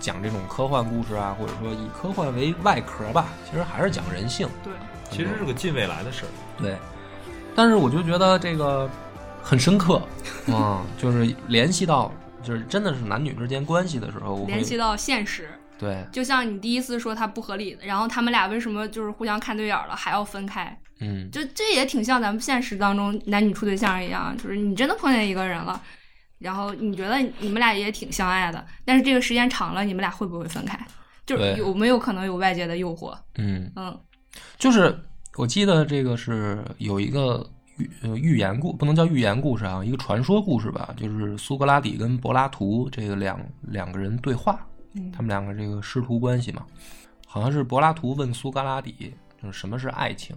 [0.00, 4.48] 讲这种科幻故事啊，或者说以科幻为外壳吧，其实还是讲人性。
[4.64, 4.72] 对，
[5.10, 6.28] 其实是个近未来的事儿。
[6.56, 6.74] 对，
[7.54, 8.88] 但是我就觉得这个
[9.42, 10.00] 很深刻，
[10.48, 12.10] 嗯，就是联系到，
[12.48, 15.50] 就是真的是男女之间关系的时候，我联系到现实。
[15.78, 20.76] 对，就像你第一次说他不合理的，然后他们俩为什么就是互相看对眼了还要分开？
[21.00, 25.78] 嗯，就这也挺像咱们现实当中男女处对象一样，就是你真的碰见一个人了，
[26.38, 30.78] 然后你觉得你们俩也挺相爱的，但是这个时间长了，你们俩会不会分开？
[31.26, 33.14] 就是有没有可能有外界的诱惑？
[33.36, 34.00] 嗯，嗯，
[34.58, 34.98] 就是
[35.36, 37.46] 我记得这个是有一个
[37.78, 44.60] 寓呃寓言故，不能叫寓言故事啊，一个传说故事吧，就是苏格拉底跟柏拉图这个两两个人对话，
[44.94, 46.66] 嗯他们两个这个师徒关系嘛，
[47.26, 50.36] 好像是柏拉图问苏格拉底，就是什么是爱情。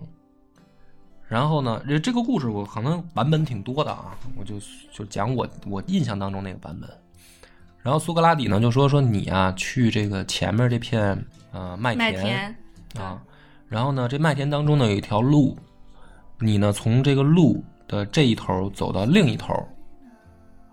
[1.28, 4.60] 然后呢，这这个故事我可能版本挺多的啊，我就
[4.92, 6.90] 就讲我我印象当中那个版本。
[7.82, 11.18] 然后苏格拉底呢就说说你啊去这个前面这片
[11.52, 12.56] 呃麦田，
[13.00, 13.20] 啊，
[13.68, 15.58] 然后呢，这麦田当中呢有一条路，
[16.42, 19.54] 你呢从这个路的这一头走到另一头，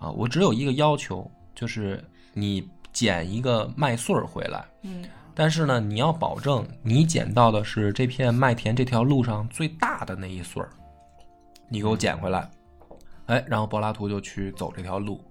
[0.01, 2.03] 啊，我只有一个要求，就是
[2.33, 5.05] 你捡一个麦穗儿回来，嗯。
[5.35, 10.69] 但是呢，你要保证你捡到的是这片麦田这条路上最大的那一穗儿，
[11.69, 12.51] 你给我捡回来。
[13.27, 15.23] 哎，然后柏拉图就去走这条路，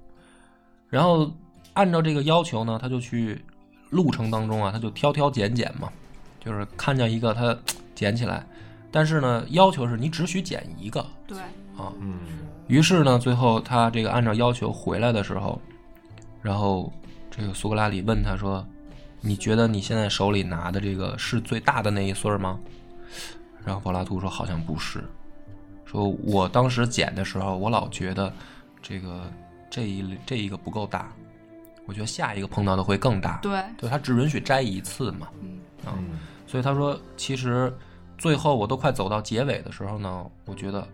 [0.87, 1.29] 然后
[1.73, 3.43] 按照这个要求呢，他就去
[3.89, 5.91] 路程当中啊，他就挑挑拣拣嘛，
[6.39, 7.57] 就是看见一个他
[7.93, 8.45] 捡起来，
[8.91, 11.37] 但是呢，要求是你只许捡一个对，
[11.77, 11.91] 啊。
[11.99, 12.19] 嗯
[12.67, 15.61] 于是呢，最后他这个按照要求回来的时候，
[16.41, 16.91] 然后
[17.31, 18.65] 这个苏格拉底问他说
[19.21, 22.59] ：“你觉得你现在手里拿的这个是最大的那一穗儿吗？”
[23.63, 25.01] 然后柏拉图说：“好像不是，
[25.85, 28.33] 说我当时捡的时候，我老觉得
[28.81, 29.31] 这个
[29.69, 31.13] 这一这一个不够大，
[31.85, 33.37] 我觉得下一个碰到的会更大。
[33.41, 35.29] 对，对，他只允许摘一次嘛。
[35.41, 37.73] 嗯啊，嗯所以他说，其实
[38.17, 40.85] 最后我都快走到结尾的时候呢，我觉得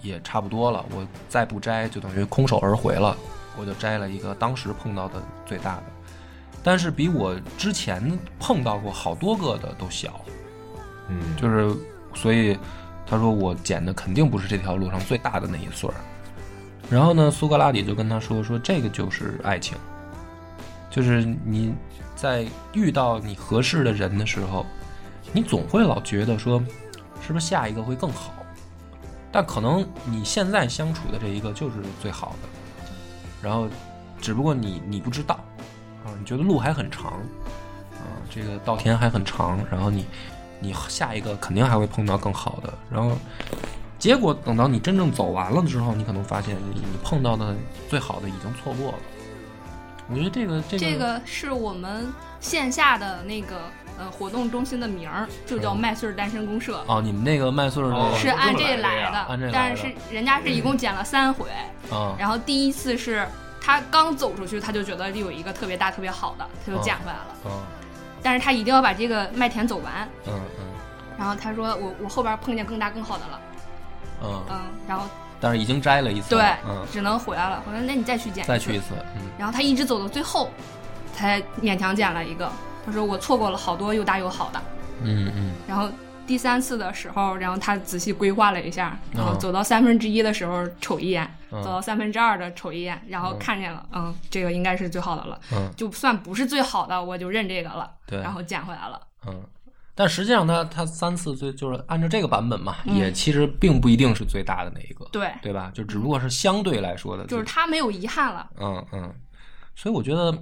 [0.00, 3.16] 也差不多了，我再不摘就等于空手而回了，
[3.58, 5.82] 我就摘了一个当时碰到的最大的，
[6.62, 10.20] 但是比我之前碰到过好多个的都小，
[11.08, 11.76] 嗯，就是
[12.14, 12.58] 所以
[13.06, 15.94] 他说我捡的肯定不是这条路上最大的那一穗儿。
[16.90, 19.76] 然后呢，苏格拉底就跟他说说这个就是爱情，
[20.90, 21.74] 就是你
[22.16, 24.66] 在遇到你合适的人的时候，
[25.30, 26.58] 你总会老觉得说，
[27.24, 28.32] 是不是下一个会更好？
[29.30, 32.48] 但可能你现在相处的这一个就是最好的，
[33.40, 33.66] 然后
[34.20, 35.34] 只不过你你不知道
[36.04, 37.12] 啊，你觉得路还很长
[37.92, 40.04] 啊，这个稻田还很长，然后你
[40.60, 43.16] 你下一个肯定还会碰到更好的，然后
[43.98, 47.56] 结果等到你真正走完了之后，你可能发现你碰到的
[47.88, 48.98] 最好的已经错过了。
[50.10, 53.62] 我觉得这个这个这个是我们线下的那个
[54.02, 56.82] 呃活动中心的名儿，就叫嗯麦穗儿单身公社。
[56.88, 61.46] 哦，你们那个麦穗儿是按这来的来呀按这来的但是人家是一共捡了三回，
[61.90, 63.26] 啊然后第一次是
[63.60, 67.50] 他刚走出去，他就觉得有一个特别大、特别好的，他就捡回来了。
[67.50, 67.62] 啊
[68.24, 70.08] 但是他一定要把这个麦田走完。
[70.26, 70.66] 嗯嗯
[71.18, 73.40] 然后他说我我后边碰见更大更好的了，
[74.24, 75.06] 嗯，嗯，然后
[75.40, 77.62] 但是已经摘了一次对，嗯，只能回来了。
[77.66, 78.44] 我说那你再去捡。
[78.46, 80.50] 再去一次，嗯然后他一直走到最后，
[81.14, 82.50] 才勉强捡了一个。
[82.84, 84.60] 他说我错过了好多又大又好的。
[85.02, 85.88] 嗯嗯然后
[86.26, 95.38] 第三次的时候，然后他仔细规划了一下，然后嗯走到三分之一的时候瞅一眼，嗯走到三分之二的瞅一眼，然后嗯看见了，嗯，这个应该是最好的了。
[95.52, 99.00] 嗯就算不是最好的，我就认这个了，对然后捡回来了。
[99.26, 99.42] 嗯。
[99.94, 105.70] 但实际上他，他三次最就是按照这个版本嘛，嗯也其实并不一定是最大的那一个，对，对吧？
[105.74, 108.48] 就只不过是相对来说的，就是他没有遗憾了。
[108.58, 109.14] 嗯嗯，
[109.76, 110.32] 所以我觉得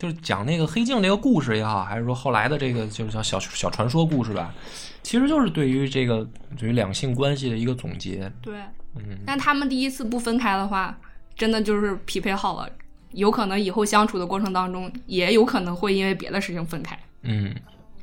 [0.00, 4.54] 就是讲那个黑镜那个故事也好，还是说后来的这个就是叫小小传说故事吧，
[5.02, 8.32] 其实就是对于这个对于两性关系的一个总结。
[8.40, 8.54] 对，
[8.96, 10.98] 嗯但他们第一次不分开的话，
[11.36, 12.66] 真的就是匹配好了，
[13.10, 16.98] 有可能以后相处的过程当中，也有可能会因为别的事情分开。
[17.24, 17.54] 嗯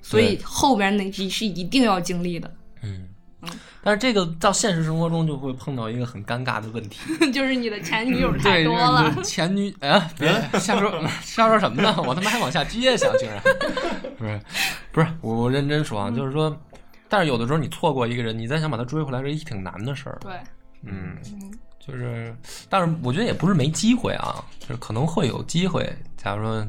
[0.04, 3.08] 所以后边那集是一定要经历的，嗯。
[3.84, 7.00] 但是这个到现实生活中就会碰到一个很尴尬的问题，
[7.32, 9.14] 就是你的前女友太多了。
[9.24, 10.30] 前女哎，别
[10.60, 11.96] 瞎说瞎说什么呢？
[12.06, 13.42] 我他妈还往下接想，竟然
[14.18, 14.42] 不是
[14.92, 16.56] 不是我我认真说啊，就是说，
[17.08, 20.18] 但是有的时候你错过一个人，你再想把他追回来是一挺难的事儿。
[20.22, 20.32] 对，
[20.84, 21.16] 嗯，
[21.80, 22.36] 就是，
[22.70, 25.88] 但是我觉得也不是没机会啊，就是可能会有机会。
[26.18, 26.68] 假如说，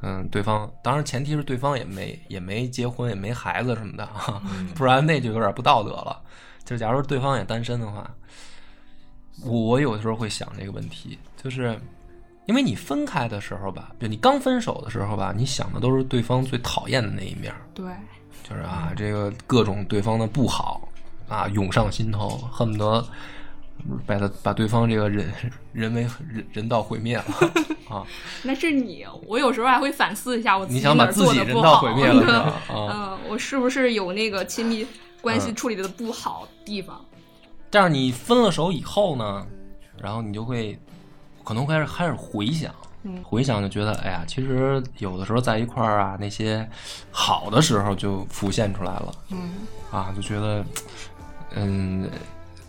[0.00, 4.40] 嗯，对方，当然前提是对方也没也没结婚，也没孩子什么的啊，
[4.74, 6.22] 不然那就有点不道德了。
[6.64, 8.08] 就假如对方也单身的话，
[9.44, 11.80] 我我有的时候会想这个问题，就是
[12.46, 17.86] 因为你分开的时候吧，就你刚分手的时候吧，你想的都是对方最讨厌的那一面儿，对，
[18.48, 20.88] 就是啊，这个各种对方的不好
[21.28, 23.04] 啊涌上心头，恨不得
[24.06, 25.32] 把他把对方这个人
[25.72, 27.24] 人为人人道毁灭了
[27.88, 28.04] 啊！
[28.42, 32.54] 那是你，我有时候还会反思一下我自己你想把自己人的不好道毁灭了！
[32.70, 34.86] 嗯，我是不是有那个亲密
[35.20, 37.02] 关系嗯处理的不好的地方？
[37.70, 39.46] 但是你分了手以后呢，
[40.00, 40.78] 然后你就会
[41.44, 46.68] 可能会开始开始回想，嗯回想就觉得，哎呀，其实有的时候在一块儿啊，那些
[47.10, 49.14] 好的时候就浮现出来了。
[49.30, 49.50] 嗯，
[49.90, 50.64] 啊，就觉得，
[51.54, 52.10] 嗯，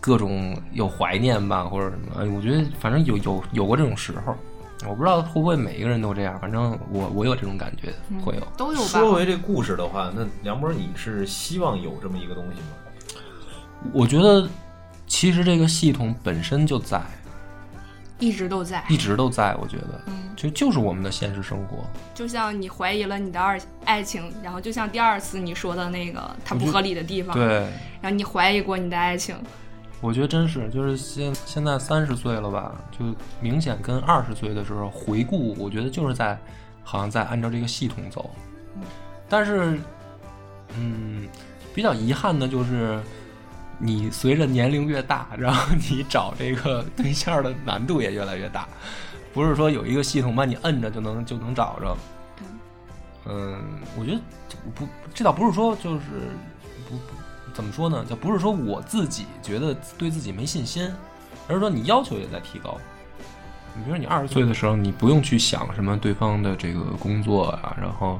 [0.00, 2.20] 各种有怀念吧，或者什么。
[2.20, 4.34] 哎，我觉得反正有有有过这种时候，
[4.88, 7.92] 我不知道会不会每一个人都这样，反正我我有这种感觉，
[8.24, 8.42] 会有。
[8.56, 8.86] 都有吧。
[8.86, 12.68] 说回这故事的话，那梁博，你是希望有这么一个东西吗？
[13.92, 14.48] 我觉得
[15.06, 17.00] 其实这个系统本身就在，
[18.18, 19.54] 一直都在，一直都在。
[19.56, 21.78] 我觉得，嗯，就就是我们的现实生活。
[22.14, 27.68] 就像你怀疑了你的二爱情，然后就像第二次你说的那个它不合理的地方，对，
[28.02, 29.34] 然后你怀疑过你的爱情，
[30.00, 36.38] 我觉得真是，就是现现在三十岁了吧，就明显跟二十岁的时候回顾，我觉得就是在
[36.82, 38.30] 好像在按照这个系统走。
[39.28, 39.78] 但是，
[40.76, 41.28] 嗯，
[41.74, 42.98] 比较遗憾的就是，
[43.78, 48.66] 你随着年龄越大，然后你找这个 对象的难度也越来越大。
[49.32, 51.96] 不是说有一个系统把你摁着就能就能找着，
[53.26, 53.62] 嗯，
[53.96, 54.20] 我觉得
[54.74, 56.02] 不，这倒不是说就是
[57.54, 60.90] 怎么说呢，就不是说我自己觉得对自己没信心，
[61.48, 62.76] 而是说你要求也在提高。
[63.74, 68.18] 你比如说你二十岁的时候，你不用去想什么对方的这个工作啊，然后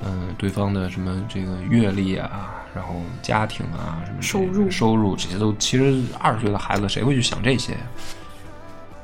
[0.00, 7.80] 嗯、对方的什么这个阅历啊，然后家庭啊，什么收入收入这些都，其实二十岁的孩子谁会去想这些呀？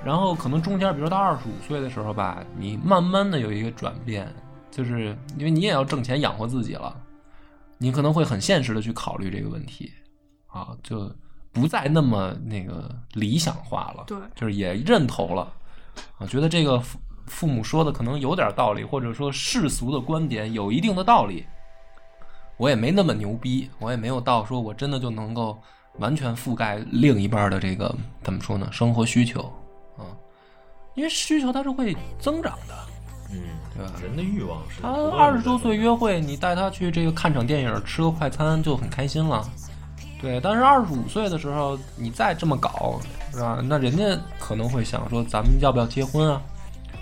[0.05, 4.33] 然后可能中间，比如说到二十五岁的时候吧，你慢慢的有一个转变，
[4.70, 6.94] 就是因为你也要挣钱养活自己了，
[7.79, 9.93] 你可能会很现实的去考虑这个问题，
[10.47, 11.11] 啊，就
[11.53, 15.53] 不再那么那个理想化了，对就是也认同了，
[16.19, 21.45] 啊，觉得这个父父母说的可能有点道理，或者说世俗的观点有一定的道理，
[22.57, 25.59] 我也没那么牛逼，我也没有到说我真的就能够
[25.99, 29.43] 完全覆盖另一半的这个怎么说呢，生活需求
[29.97, 30.07] 啊，
[30.95, 32.75] 因为需求它是会增长的。
[33.33, 33.41] 嗯，
[33.75, 39.49] 对吧人的欲望是他二十多岁约会，你带他去这个看场电影，吃个快餐就很开心了。
[40.21, 42.99] 对，但是二十五岁的时候，你再这么搞，
[43.33, 43.61] 是吧？
[43.63, 44.05] 那人家
[44.39, 46.41] 可能会想说，咱们要不要结婚啊？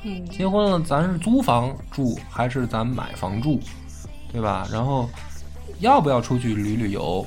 [0.02, 3.60] 嗯，结婚了，咱是租房住还是咱买房住，
[4.32, 4.66] 对吧？
[4.72, 5.08] 然后
[5.78, 7.24] 要不要出去旅旅游，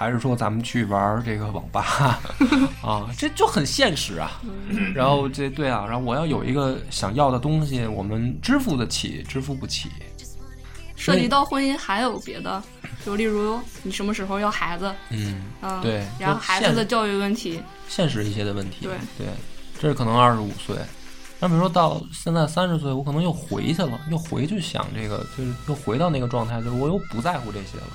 [0.00, 2.18] 还是说咱们去玩这个网吧
[2.82, 3.06] 啊？
[3.18, 4.40] 这就很现实啊。
[4.96, 9.90] 然后这对啊，然后我要有一个想要的东西，我们支付得起，支付不起。
[10.96, 12.62] 涉及到婚姻还有别的，
[13.04, 18.86] 就例如你什么时候要孩子，嗯，嗯，对然后孩子的教育问题，现实一些的问题。
[18.86, 19.26] 对对，
[19.78, 20.76] 这是可能二十五岁。
[21.38, 27.86] 那比如说到现在三十岁，我可能又回去了，又回去想这个，就是又回到那个状态，就是我又不在乎这些了，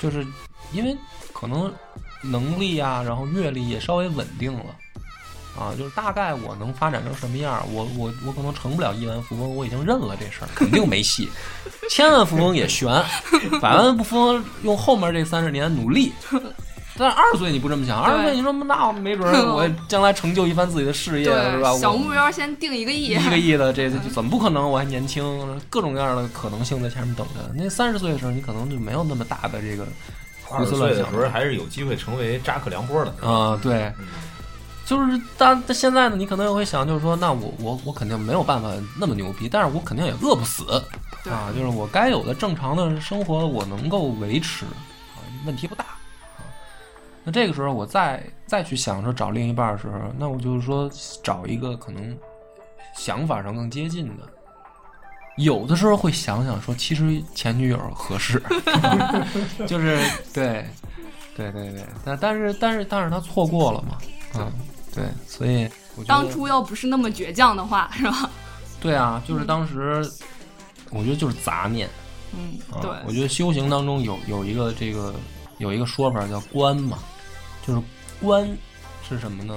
[0.00, 0.26] 就是
[0.72, 0.96] 因为
[1.32, 1.72] 可能
[2.22, 4.74] 能力啊，然后阅历也稍微稳定了，
[5.58, 11.28] 啊，就是大概我能发展成什么样儿，我我我可能成不了亿万富翁，我已经认了这事儿， 肯定没戏。
[11.90, 12.88] 千万富翁也悬，
[13.60, 16.12] 百万富翁用后面这三十年努力。
[16.98, 21.70] 但是二十岁你不这么想，二十岁你说那没准儿 我将来成就一番自己的事业，是吧？
[21.76, 24.70] 小目标先定一个亿，一个亿的，这怎么不可能？
[24.70, 27.52] 我还年轻，各种各样的可能性在前面等着。
[27.54, 29.86] 那三十岁的时候，你可能就没有那么大的这个
[30.46, 33.28] 胡二十思乱想的时候还是有机会成为扎克梁波的。
[33.28, 34.06] 啊、对，嗯
[34.86, 40.62] 就是但但现在呢，你可能也会想，就是说，那我我我肯定没有办法那么牛逼，但是我肯定也饿不死
[41.28, 46.46] 啊，就是我该有的正常的生活我能够维持啊，问题不大啊。
[47.24, 50.88] 那这个时候我再再去想说找另一半的时候，那我就是说
[51.20, 52.16] 找一个可能
[52.96, 54.22] 想法上更接近的。
[55.36, 58.42] 有的时候会想想说，其实前女友合适，
[59.66, 59.98] 就是
[60.32, 60.64] 对，
[61.36, 63.98] 对对对，但但是但是但是他错过了嘛，
[64.34, 64.50] 嗯，
[64.94, 65.68] 对，所以
[66.06, 68.30] 当初要不是那么倔强的话，是吧？
[68.80, 70.02] 对啊，就是当时
[70.90, 71.88] 我觉得就是杂念
[72.32, 75.14] 嗯，啊，对，我觉得修行当中有有一个这个
[75.58, 76.98] 有一个说法叫观嘛，
[77.66, 77.82] 就是
[78.22, 78.46] 观
[79.08, 79.54] 是什么呢？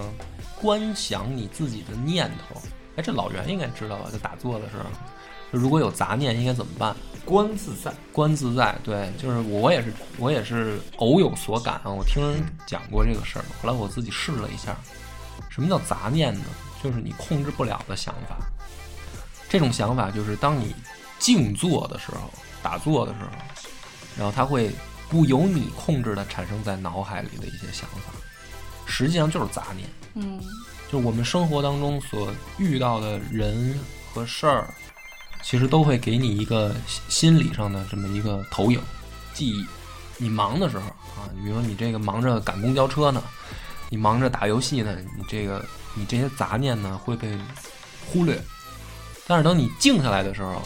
[0.61, 2.59] 观想你自己的念头。
[2.95, 4.09] 哎，这老袁应该知道吧？
[4.11, 4.83] 就打坐的时候，
[5.51, 6.95] 就如果有杂念应该怎么办？
[7.25, 11.89] 观自在，观自在，对，就是我也是，我也是偶有所感啊。
[11.89, 14.75] 我听人讲过这个事儿，后来我自己试了一下，
[15.49, 16.41] 什么叫杂念呢？
[16.81, 18.38] 就是你控制不了的想法。
[19.47, 20.73] 这种想法就是当你
[21.19, 22.31] 静坐的时候、
[22.63, 23.29] 打坐的时候，
[24.17, 24.71] 然后它会
[25.09, 28.13] 不由你控制的产生在脑海里的一些想法，
[28.85, 29.88] 实际上就是杂念。
[30.15, 30.39] 嗯，
[30.91, 33.77] 就是我们生活当中所遇到的人
[34.13, 34.73] 和事儿，
[35.41, 36.75] 其实都会给你一个
[37.08, 38.82] 心理上的这么一个投影、
[39.34, 39.65] 记忆。
[40.17, 43.23] 你忙的时候啊，你比如说你这个忙着赶公交车呢，
[43.89, 47.38] 你忙着打游戏呢，你这个你这些杂念呢会被
[48.06, 48.38] 忽略。
[49.25, 50.62] 但是等你静下来的时候，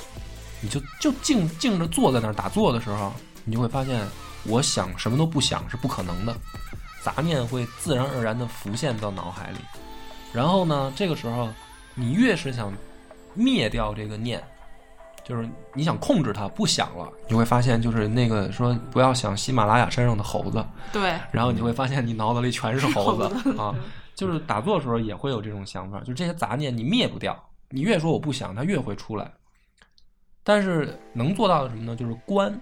[0.60, 4.08] 你就就静静着坐在那儿打坐的时候，你就会发现，
[4.46, 6.36] 我想什么都不想是不可能的，
[7.04, 9.58] 杂念会自然而然地浮现到脑海里。
[10.34, 11.48] 然后呢，这个时候
[11.94, 12.74] 你越是想
[13.36, 14.42] 灭掉这个念，
[15.24, 23.74] 就是你想控制它不想了，你会发现就是那个说不要想喜马拉雅山上的猴子，对，然后你就会发现你脑子里全是 猴子啊。
[24.16, 27.36] 就是打坐的时候也会有这种想法，就这些杂念你灭不掉，
[27.70, 29.32] 你越说我不想，它越会出来。
[30.44, 31.96] 但是能做到的什么呢？
[31.96, 32.54] 就是观，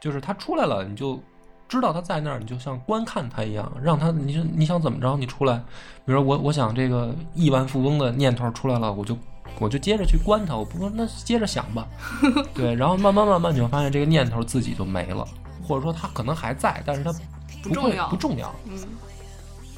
[0.00, 1.20] 就是它出来了，你就
[1.68, 5.56] 知道它在那儿，你就像观看它一样，让它你说你想怎么着，你出来。
[6.04, 9.18] 比如说我我想这个亿万富翁的念头出来了，我就
[9.60, 11.86] 我就接着去关它，我不说那接着想吧，
[12.54, 15.24] 对，然后慢慢慢慢你会发现这个念头自己就没了，
[15.62, 17.20] 或者说它可能还在，但是它会
[17.62, 18.52] 不重要不重要。
[18.64, 18.78] 嗯，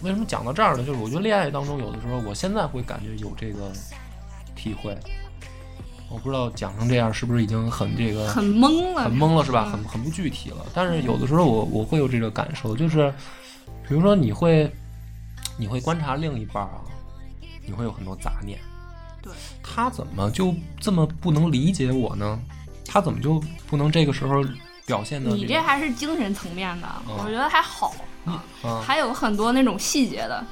[0.03, 0.85] 为什么讲到这儿呢？
[0.85, 3.73] 就是我觉得恋爱当中有的时候，我现在会感觉有这个
[4.55, 4.97] 体会。
[6.09, 9.65] 我不知道讲成这样是不是已经很这个很懵了，很懵了是吧？
[9.69, 10.59] 嗯很很不具体了。
[10.75, 13.11] 但是有的时候我我会有这个感受，就是
[13.89, 14.71] 比如说你会
[15.57, 16.83] 你会观察另一半啊，
[17.67, 18.59] 你会有很多杂念。
[19.23, 22.39] 对，他怎么就这么不能理解我呢？
[22.85, 24.45] 他怎么就不能这个时候
[24.85, 27.95] 表现的、你这还是精神层面的，嗯我觉得还好
[28.27, 30.45] 啊，啊还有很多那种细节的。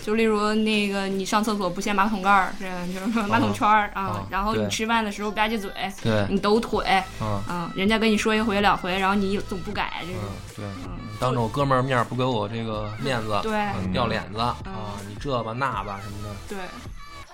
[0.00, 5.70] 就例如那个，你上厕所不掀马桶盖儿，这样就是说马桶圈儿啊啊，然后你吃饭的时候吧唧嘴，
[6.02, 6.86] 对你抖腿，
[7.18, 10.22] 啊嗯，人家跟你说一回两回，然后你总不改，这嗯种，
[10.56, 14.72] 对，嗯，当着我哥们儿面不给我这个面子，对嗯掉脸子啊嗯，
[15.08, 16.34] 你这吧那吧什么的。
[16.48, 16.58] 对，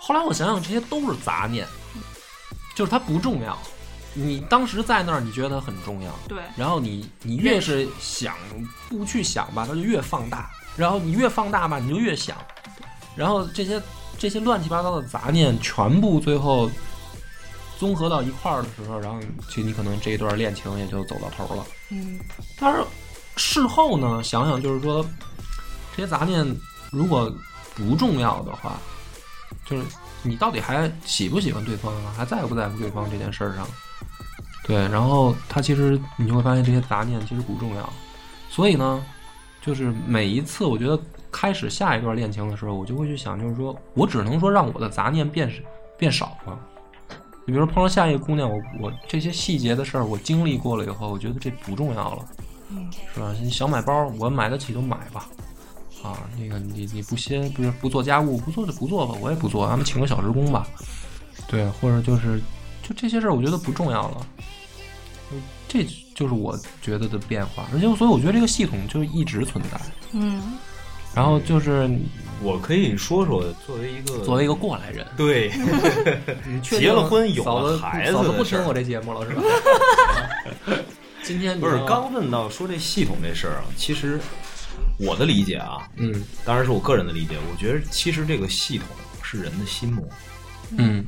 [0.06, 1.66] 后来我想想，这些都是杂念，
[2.74, 3.56] 就是它不重要。
[4.12, 8.36] 你当时在那儿，你觉得它很重要，对，然后你你越是想
[8.90, 12.36] 不去想吧，它就越放大，然后你越放大吧，你就越想，
[13.16, 13.80] 然后这些
[14.18, 16.70] 这些乱七八糟的杂念全部最后
[17.78, 21.64] 综合到一块儿的时候，然后其实你可能这一段恋情也就走到头了。
[21.88, 22.20] 嗯，
[22.60, 22.84] 但是
[23.36, 25.02] 事后呢，想想就是说，
[25.96, 26.46] 这些杂念
[26.92, 27.34] 如果
[27.74, 28.78] 不重要的话，
[29.66, 29.84] 就是
[30.22, 33.66] 你到底还喜不喜欢对方啊，还在不在乎对方这件事儿上？
[34.66, 37.92] 对，然后他其实你就会发现这些杂念其实不重要，
[38.48, 39.04] 所以呢，
[39.60, 40.98] 就是每一次我觉得
[41.30, 45.52] 开始下一段恋情的时候，我就会去想，就是说我只能说让我的杂念变
[45.98, 46.58] 变少了。
[47.46, 52.24] 你比如说碰到下一个姑娘，我我这些细节的事儿我经历过了以后，我觉得这不重要了。
[52.70, 53.34] 嗯是吧？
[53.42, 55.26] 你想买包，我买得起就买吧。
[56.04, 60.68] 啊，那个你你不歇不是不做家务，不做就不做吧，我也不做，咱们请个小时工吧。
[61.48, 62.38] 对，或者就是
[62.82, 64.26] 就这些事儿，我觉得不重要了。
[65.32, 65.84] 嗯这
[66.14, 69.80] 就是我觉得的变化，而且所以我觉得这个系统就一直存在。
[70.12, 70.52] 嗯，
[71.12, 71.90] 然后就是
[72.40, 75.50] 我可以说说，作为一个作为一个过来人，对，
[76.46, 79.42] 你结了婚有了孩子不听我这节目了是吧？
[81.24, 84.20] 今天不是刚问到说这系统这事儿啊，其实
[84.98, 88.86] 我的理解啊，嗯当然是我个人的理解，我觉得其实这个系统
[89.22, 90.06] 是人的心魔。
[90.76, 91.04] 嗯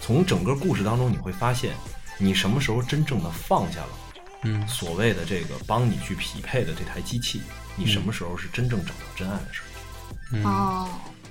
[0.00, 1.74] 从整个故事当中，你会发现，
[2.18, 3.88] 你什么时候真正的放下了
[4.42, 7.42] 嗯所谓的这个帮你去匹配的这台机器，
[7.74, 10.38] 你什么时候是真正找到真爱的时候？
[10.38, 10.88] 嗯哦，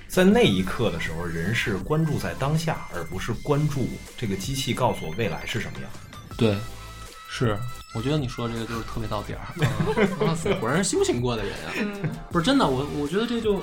[0.08, 5.90] 在那一刻的时候，人是关注在当下，而不是关注这个机器告诉我未来是什么样。
[6.36, 6.56] 对，
[7.30, 7.58] 是，
[7.96, 9.46] 我觉得你说这个就是特别到点儿。
[10.20, 11.72] 哇塞，果然是修行过的人啊！
[11.78, 13.62] 嗯不是真的，我我觉得这就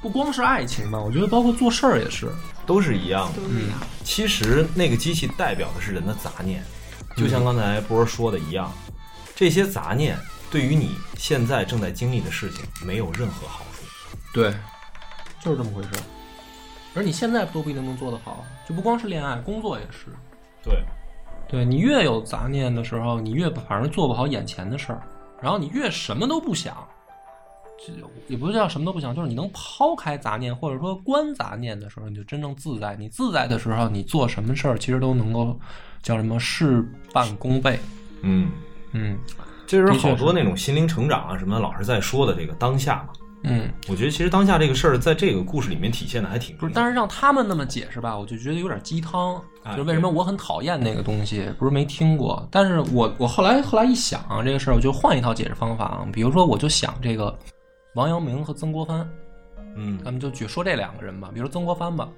[0.00, 2.30] 不光是爱情吧，我觉得包括做事儿也是。
[2.64, 3.42] 都是一样的。
[3.42, 6.64] 都是一样，其实那个机器代表的是人的杂念，
[7.16, 8.72] 就像刚才波儿说的一样，
[9.34, 10.18] 这些杂念
[10.50, 13.86] 对于你现在正在经历的事情没有任何好处。
[14.32, 14.52] 对，
[15.40, 16.02] 就是这么回事儿。
[16.94, 20.06] 而你现在都不一定能做得好，就不光是恋爱，工作也是。
[20.62, 20.82] 对，
[21.48, 25.00] 对你越有杂念的时候，你越反而做不好眼前的事儿，
[25.40, 26.76] 然后你越什么都不想，
[27.78, 27.92] 这
[28.26, 32.96] 也不是叫什么都不想，就是你能抛开杂念或者说观杂念的时候，你就真正自在。
[32.96, 35.58] 你自在的时候，你做什么事儿其实都能够
[36.02, 37.78] 叫什么事半功倍。
[38.22, 38.50] 嗯，
[38.92, 39.18] 嗯
[39.66, 43.10] 这是好多那种心灵成长啊什么，老是在说的这个当下嘛。
[43.42, 49.40] 嗯，我觉得其实当下这个事儿，在这个故事里面体现的还挺不是，但是让他们那么解释吧，我就觉得有点鸡汤。
[49.62, 56.06] 哎就是为什么我很讨厌那个东西，不是没听过，但是我我后来后来一想、啊、这个事儿，我就换一套解释方法啊。
[56.12, 57.36] 比如说，我就想这个
[57.94, 59.08] 王阳明和曾国藩，
[59.74, 61.30] 嗯咱们就举说这两个人吧。
[61.34, 62.08] 比如曾国藩吧，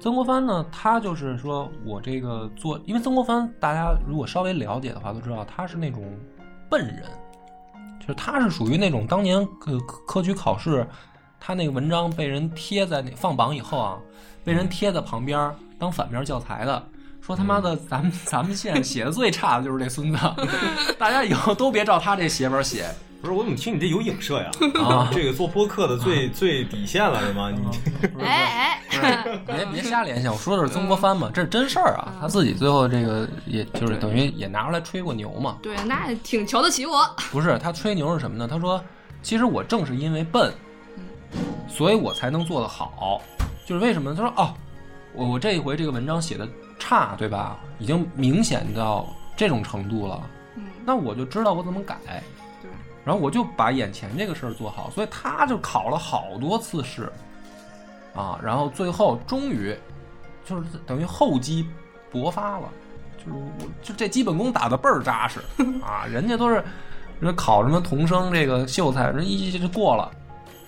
[0.00, 6.04] 曾国藩呢，他就是说我这个做，因为曾国藩大家如果稍微了解的话，都知道他是那种
[6.68, 7.04] 笨人，
[8.02, 10.86] 就是他是属于那种当年科科举考试，
[11.40, 13.96] 他那个文章被人贴在那放榜以后啊，
[14.44, 16.82] 被人贴在旁边当反面教材的。
[17.24, 20.18] 说他妈的，咱们 咱们县写的最差的就是这孙子，
[20.98, 22.84] 大家以后都别照他这写本写
[23.20, 24.50] 不是，我怎么听你这有影射呀？
[24.82, 25.08] 啊！
[25.12, 27.52] 这个做播客的最最底线了是吗？
[27.52, 32.12] 你哎哎，别别瞎联想，我说的是曾国藩嘛，这是真事儿啊。
[32.20, 35.56] 他自己最后这个，也就是等于也拿出来吹过牛嘛。
[35.62, 38.48] 对，那挺瞧得起我，不是他吹牛是什么呢？
[38.50, 38.82] 他说，
[39.22, 40.52] 其实我正是因为笨，
[41.68, 43.22] 所以我才能做得好。
[43.64, 44.16] 就是为什么呢？
[44.18, 44.52] 他说哦，
[45.14, 46.48] 我我这一回这个文章写的
[46.82, 47.58] 差，对吧？
[47.78, 49.06] 已经明显到
[49.36, 50.20] 这种程度了，
[50.56, 51.96] 嗯，那我就知道我怎么改。
[52.60, 52.68] 对，
[53.04, 57.10] 然后我就把眼前这个事儿做好，所以他就考了好多次试，
[58.14, 59.76] 啊，然后最后终于
[60.44, 61.64] 就是等于厚积
[62.10, 62.68] 薄发了，
[63.16, 65.40] 就是我就这基本功打得倍儿扎实
[65.86, 66.64] 啊，人家都是
[67.20, 70.10] 人考什么童生这个秀才，人一就过了。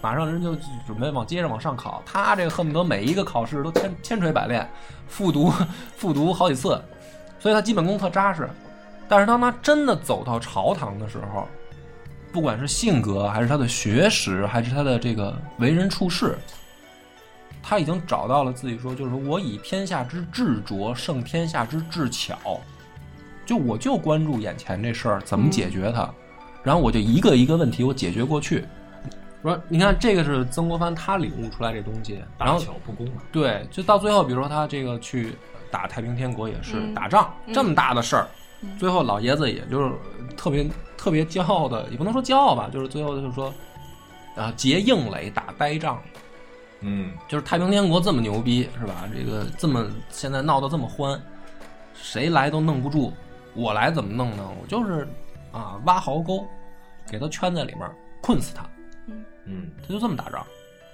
[0.05, 0.55] 马上人就
[0.87, 4.69] 准备往接着往上考，他这个恨不得每一个考试都千千锤百炼，
[5.09, 5.51] 复读
[5.97, 6.79] 复读好几次，
[7.41, 8.47] 所以他基本功特扎实。
[9.09, 11.49] 但是当他真的走到朝堂的时候，
[12.35, 16.37] 不管是性格，还是他的学识，还是他的这个为人处事，
[17.63, 22.61] 他已经找到了自己说，就是我以天下之智拙胜天下之智巧，
[23.47, 26.07] 就我就关注眼前这事儿怎么解决它，
[26.63, 28.67] 然后我就一个一个问题我解决过去。
[29.51, 33.23] 说你看这个是曾国藩他领悟出来这东西，然大后巧不工啊。
[33.31, 35.37] 对，就到最后，比如说他这个去
[35.71, 38.29] 打太平天国也是、嗯打仗，这么大的事儿，
[38.63, 39.93] 嗯最后老爷子也就是
[40.37, 40.67] 特别
[40.97, 43.53] 特别骄傲的，也不能说骄傲吧，就是最后就是说，
[44.35, 46.03] 啊，结硬垒打呆仗，
[46.81, 49.09] 嗯，就是太平天国这么牛逼是吧？
[49.15, 51.21] 这个这么现在闹得这么欢，
[51.95, 53.13] 谁来都弄不住，
[53.55, 54.51] 我来怎么弄呢？
[54.63, 55.07] 我就是
[55.53, 56.47] 啊挖壕沟，
[57.11, 57.87] 给他圈在里面，
[58.23, 58.65] 困死他。
[59.47, 60.45] 嗯，他就这么打仗，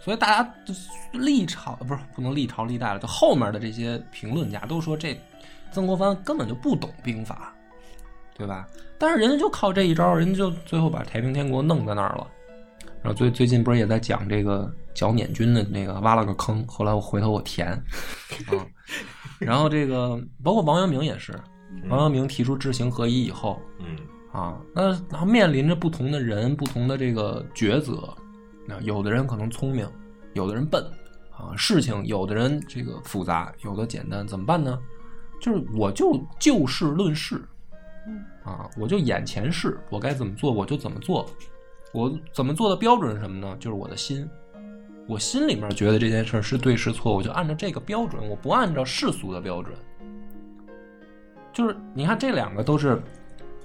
[0.00, 0.74] 所以大家就
[1.12, 5.18] 历朝不是不能历朝历代了，就后面的这些评论家都说这
[5.72, 7.52] 曾国藩根本就不懂兵法，
[8.36, 8.66] 对吧？
[8.98, 12.26] 但是人家就靠这一招，人家就最后把太平天国弄在那儿了。
[13.02, 18.66] 然后最最近不是也在讲这个剿捻军的那个挖了个坑，后来我回头我填啊。
[19.40, 21.32] 然后这个包括王阳明也是，
[21.88, 23.96] 王阳明提出知行合一以后，嗯
[24.32, 28.14] 啊，那然后面临着不同的人、不同的这个抉择，
[28.70, 29.84] 那有的人可能聪明，
[30.32, 30.80] 有的人笨，
[31.32, 34.78] 啊，事情有的人这个复杂，有的简单，怎么办呢？
[35.40, 37.42] 就是我就就事论事，
[38.44, 41.26] 啊，我就眼前事，我该怎么做我就怎么做，
[41.92, 43.56] 我怎么做的标准是什么呢？
[43.58, 44.28] 就是我的心，
[45.08, 49.74] 我心里面觉得这件事是对是错，我就按照这个标准，我不按照世俗的标准。
[51.52, 53.02] 就是你看这两个都是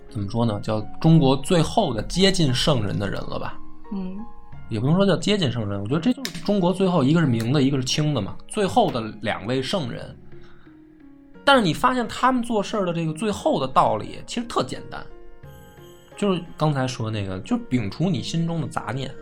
[0.10, 0.60] 怎么说呢？
[0.62, 3.60] 叫中国最后的接近圣人的人了吧？
[3.94, 4.18] 嗯
[4.70, 10.16] 也不能说叫接近圣人，我觉得这就是中国最后一个是明的，一个是清的嘛，最后的两位圣人。
[11.44, 15.06] 但是你发现他们做事儿的这个最后的道理其实特简单，
[16.18, 19.14] 就是刚才说那个，就摒除你心中的杂念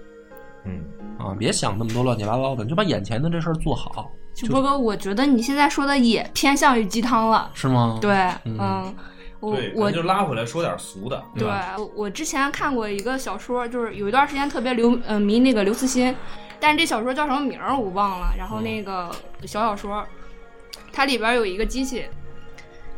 [0.64, 0.82] 嗯，
[1.18, 7.52] 啊，别想那么多乱七八糟的，你就把眼前的这事儿做好，就波哥，我觉得你现在说的也偏向于鸡汤了。
[7.54, 7.98] 是吗？
[8.00, 8.14] 对，
[8.46, 8.96] 嗯嗯，
[9.44, 11.48] 我对，我就拉回来说点俗的，对
[11.96, 16.16] 我之前看过一个小说，就是有一段时间特别流呃迷那个刘慈欣，
[16.62, 18.34] 但是这小说叫什么名儿我忘了。
[18.38, 19.12] 然后那个
[19.46, 20.06] 小小说，
[20.94, 22.06] 它里边有一个机器，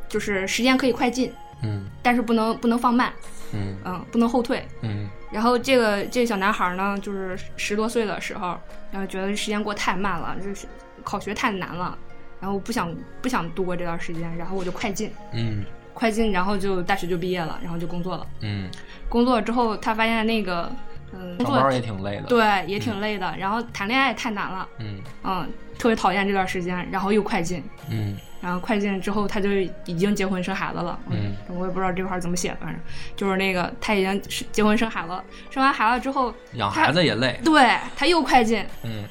[0.07, 1.33] 就是时间可以快进，
[1.63, 3.11] 嗯但是不能不能放慢，
[3.51, 4.63] 嗯嗯，不能后退。
[4.81, 8.55] 嗯然后这个这个小男孩呢，就是十多岁的时候，
[8.91, 10.67] 然后觉得时间过太慢了，就是
[11.03, 11.97] 考学太难了，
[12.39, 15.65] 然后不想不想度过这段时间，然后我就快进，嗯
[15.95, 18.27] 快进，然后就大学就毕业了，然后就工作了。
[18.41, 18.69] 嗯，
[19.09, 20.71] 工作之后，他发现那个，
[21.13, 25.01] 嗯，工作也挺累的。，对也挺累的，然后谈恋爱太难了，嗯。
[25.23, 28.15] 嗯，特别讨厌这段时间，然后又快进，嗯。
[28.41, 29.49] 然后快进之后他就
[29.85, 32.79] 已经结婚生孩子了，嗯，我也不知道这块儿怎么写，反正
[33.15, 37.39] 就是那个他已经是结婚生孩子了，生完孩子之后，养孩子也累。
[37.43, 39.05] 对他又快进，嗯。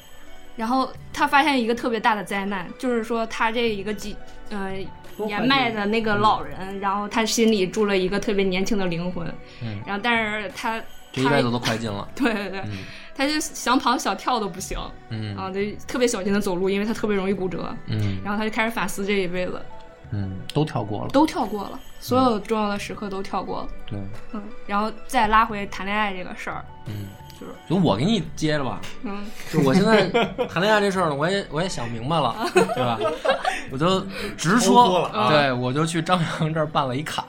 [0.55, 4.15] 然后他发现一个特别大的灾难，就是说他这一个几
[4.49, 4.71] 呃
[5.25, 9.27] 年迈的那个老人，然后他心里住了一个特别年轻的灵魂，
[9.61, 12.07] 嗯，然后但是他他这一辈子都快进了。
[12.15, 12.71] 对对对，嗯
[13.17, 14.77] 他就想跑想跳都不行
[15.09, 17.73] 嗯啊，就特别小心的走路，因为他特别容易骨折。
[17.87, 19.61] 嗯然后他就开始反思这一辈子，
[20.11, 21.09] 嗯，都跳过了。
[21.11, 23.67] 都跳过了，所有重要的时刻都跳过了。
[23.85, 23.99] 对，
[24.33, 27.07] 嗯，然后再拉回谈恋爱这个事儿，嗯，
[27.39, 28.79] 就是就我给你接着吧。
[29.03, 30.07] 嗯，就我现在
[30.47, 32.97] 谈恋爱这事儿呢，我也我也想明白了，对吧？
[33.71, 33.99] 我就
[34.37, 37.25] 直 说了，啊对我就去张扬这儿办了一卡，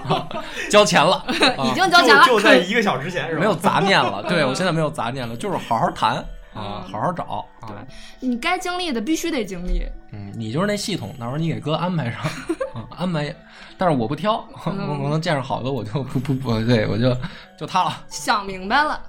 [0.70, 1.16] 交钱了，
[1.56, 3.40] 啊已经交钱了，就就在一个小时前是吧？
[3.40, 4.22] 没有杂念了。
[4.24, 6.16] 对我现在没有杂念了，就是好好谈
[6.54, 7.76] 啊，嗯好好找对。
[8.20, 9.82] 你该经历的必须得经历。
[10.12, 12.20] 嗯，你就是那系统，到时候你给哥安排上
[12.74, 13.34] 啊，安排。
[13.80, 17.16] 但是我不挑，我我能见着好的我就不不不对，我就
[17.56, 17.96] 就他了。
[18.08, 19.00] 想明白了，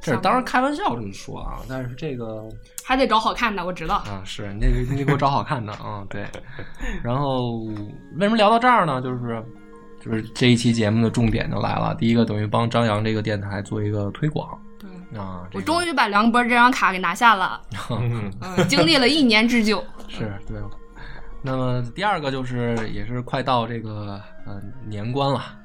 [0.00, 2.48] 这是当然开玩笑这么说啊，但是这个
[2.84, 3.96] 还得找好看的，我知道。
[3.96, 6.24] 啊，是你得你得给我找好看的啊，对。
[7.02, 7.64] 然后
[8.16, 9.02] 为什么聊到这儿呢？
[9.02, 9.44] 就是
[10.00, 15.48] 就是这一期节目的重点就来了，第一个等于帮张扬这个电台做一个推广对，啊。
[15.52, 17.60] 我终于把梁博这张卡给拿下了，
[18.68, 19.84] 经历了一年之久。
[20.06, 20.56] 是对。
[21.42, 25.56] 那么第二个就是也是快到这个呃年关了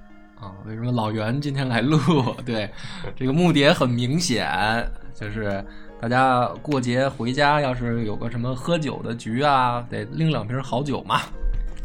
[0.43, 1.97] 啊，为什么老袁今天来录？
[2.45, 2.69] 对，
[3.15, 4.45] 这个目的也很明显，
[5.15, 5.63] 就是
[6.01, 11.21] 大家过节回家，要是有个什么喝酒的局啊，得拎两瓶好酒嘛。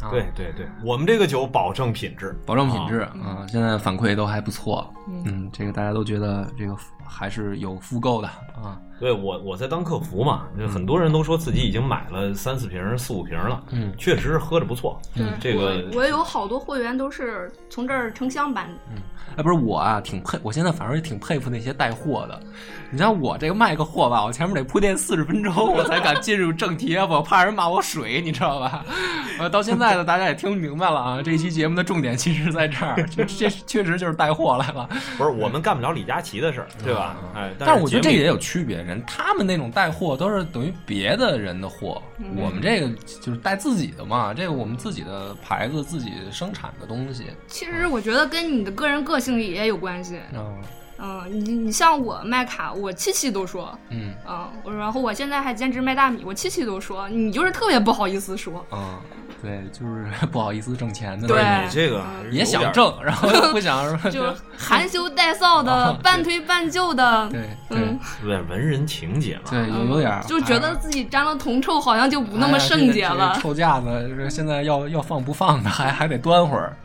[0.01, 4.93] 啊，对对对，我们这个酒保证品质，保证品质啊、现在反馈都还不错
[5.25, 8.79] 嗯，这个大家都觉得这个还是有复购的啊。
[8.99, 14.99] 对我我在当客服嘛，就很多人都说自己已经买了三四瓶、四五瓶了，嗯确实喝着不错。
[15.15, 19.01] 对这个我我有好多会员都是从这儿成箱搬的。
[19.37, 22.41] 哎，不是我啊，挺佩，我现在反而也挺佩服那些带货的。
[22.91, 28.83] 你像我这个卖个货吧，我前面得铺垫四十分钟，我才敢进入正题，我怕人骂我水，你知道吧？
[29.39, 34.89] 呃，到现在呢，大家也听明白了啊，这一期节目的重点其实在这儿，这这确实就是带货来了。
[35.17, 37.17] 不是我们干不了李佳琦的事儿，对吧？
[37.35, 42.01] 哎，但是我觉得这也有区别，人他们那种带货都是等于别的人的货，
[42.35, 42.89] 我们这个
[43.21, 47.25] 就是带自己的嘛，这个我们自己的牌子、自己生产的东西。
[47.47, 50.19] 其实我觉得跟你的个人个性也有关系。
[50.33, 50.61] 嗯
[51.01, 58.65] 嗯，你你像我卖卡，我七七都说，嗯嗯，然后我现在还兼职卖大米，我七七都说，你就是特别不好意思说。
[58.69, 58.99] 嗯，
[59.41, 61.65] 对，就是不好意思挣钱的那对种。
[61.65, 64.23] 你这个也想挣，然后又不想 说就
[64.57, 69.43] 含羞带臊的、 半推半就的，对对嗯，有点文人情节嘛。
[69.49, 73.41] 对，有有点就觉得自己沾了铜臭，好像就不那么圣洁了这个这个。
[73.41, 76.75] 臭架子，这现在要要放不放的，还还得端会儿。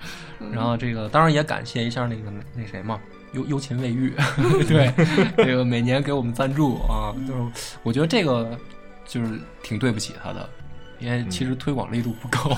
[0.40, 3.00] 嗯 然后这个当然也感谢一下那个那谁嘛，
[3.32, 4.12] 幽幽琴卫浴，
[4.68, 4.92] 对，
[5.36, 7.40] 这个每年给我们赞助啊，就是
[7.82, 8.50] 我觉得这个
[9.06, 10.48] 就是挺对不起他的。
[11.04, 12.56] 因为其实推广力度不够，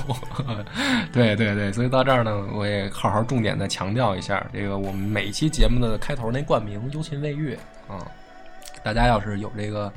[1.13, 8.07] 对对对，所以到这儿呢，我也好好重点的强调一下，这个我们每一期节目的开头那冠名“优琴卫浴”啊，
[8.85, 9.93] 大家要是有这个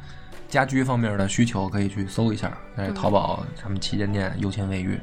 [0.47, 4.99] 家居方面的需求，可以去搜一下，在淘宝他们旗舰店“优琴卫浴”。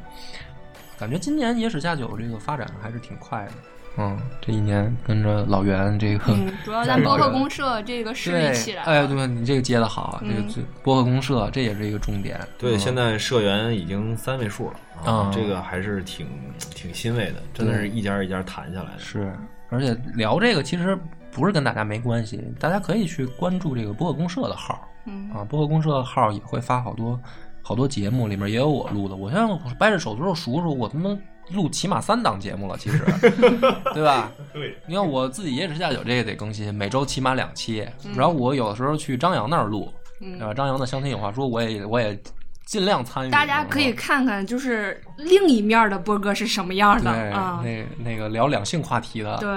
[0.98, 3.52] 感觉今年野史下酒这个发展还是挺快的，
[3.98, 10.42] 嗯，这一年跟着老袁这个，嗯，主要咱 播客公社这个势对力起来，哎，对你这个接的好，这个
[10.82, 14.74] 播客公社这也是一个重点，对，嗯现在社员已经三位数了
[15.04, 16.26] 啊啊，这个还是挺
[16.74, 18.98] 挺欣慰的，真的是一家一家谈下来的。
[18.98, 19.34] 是，
[19.70, 20.98] 而且聊这个其实
[21.32, 27.18] 不是跟大家没关系，大家可以去关注这个播客公社的号嗯啊，播客公社的号也会发好多
[27.62, 29.16] 好多节目，里面也有我录的。
[29.16, 31.16] 我现在掰着手指头数数，我他妈
[31.52, 33.04] 录起码三档节目了，其实，
[33.94, 34.30] 对吧？
[34.52, 37.86] 对，你看我自己野史下酒这个得更新，每周起码两期。
[38.14, 42.18] 然后我有的时候去张扬那儿录，嗯啊，张扬的相亲有话说，我也我也
[42.64, 43.30] 尽量参与。
[43.30, 47.62] 大家可以看看，就是另一面的波哥是什么样的对啊？
[47.62, 49.48] 那那个聊两性话题的，对。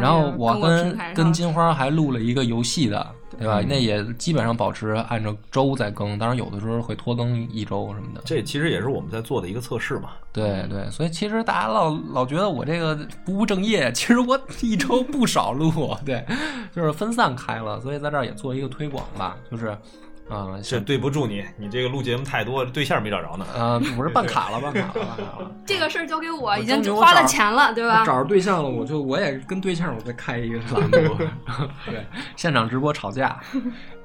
[0.00, 3.04] 然后我跟跟金花还录了一个游戏的，
[3.38, 3.60] 对吧？
[3.60, 8.20] 嗯那也基本上保持按照周在更，当然有的时候会拖更一周什么的。
[8.24, 10.10] 这其实也是我们在做的一个测试嘛。
[10.32, 16.24] 对对，所以其实大家老老觉得我这个不务正业，其实我一周不少录， 对，
[16.74, 19.76] 就是分散开了，所以在这儿也做一个推广吧，就是。
[20.28, 23.44] 啊、这对不住你，你这个录节目太多，对象没找着呢。
[23.54, 25.50] 啊，我是办卡了，办卡了，办卡了。
[25.66, 28.02] 这个事儿交给我，已经花了钱了，对吧？
[28.06, 31.16] 找着对象了，我就我也跟对象我再开一个 栏目，
[31.84, 33.38] 对，现场直播吵架，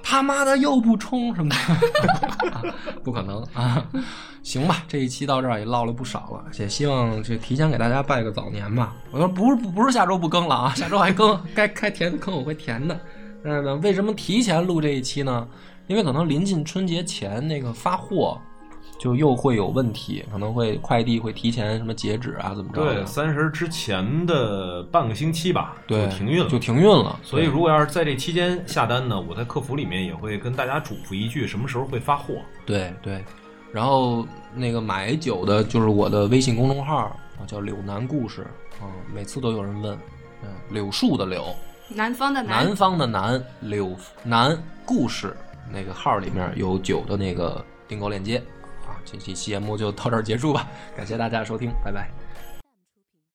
[0.04, 1.50] 他妈的又不冲什么
[2.62, 2.74] 的，
[3.06, 3.86] 不可能啊！
[4.44, 8.94] 行吧，这一期到这儿也唠了不少了，也希望这提前给大家拜个早年吧。
[9.12, 13.00] 我说不是不不是下周不更了啊，下周还更，该开填的坑我会填的。
[13.44, 15.48] 但是呢，为什么提前录这一期呢？
[15.88, 18.40] 因为可能临近春节前那个发货。
[19.00, 22.82] 就又会有问题，可能会快递会提前什么截止啊，怎么着？
[22.82, 27.20] 对，三十之前的半个星期吧，对，就停运了，就停运了。
[27.22, 32.34] 所以如果要是在这期间下单呢，我在客服里面也会跟大家嘱咐一句，什么时候会发货。
[32.66, 33.24] 对对，
[33.72, 34.26] 然后
[34.56, 38.48] 那个买酒的就是我的微信公众号啊，叫柳南故事
[38.82, 39.96] 啊，每次都有人问，
[40.42, 41.46] 嗯，柳树的柳，
[41.88, 45.38] 南方的南南，方的南，柳南故事
[45.72, 48.38] 那个号里面有酒的那个订购链接
[48.86, 48.96] 啊。
[49.06, 52.10] 这期节目就到这儿结束吧，感谢大家收听，拜拜。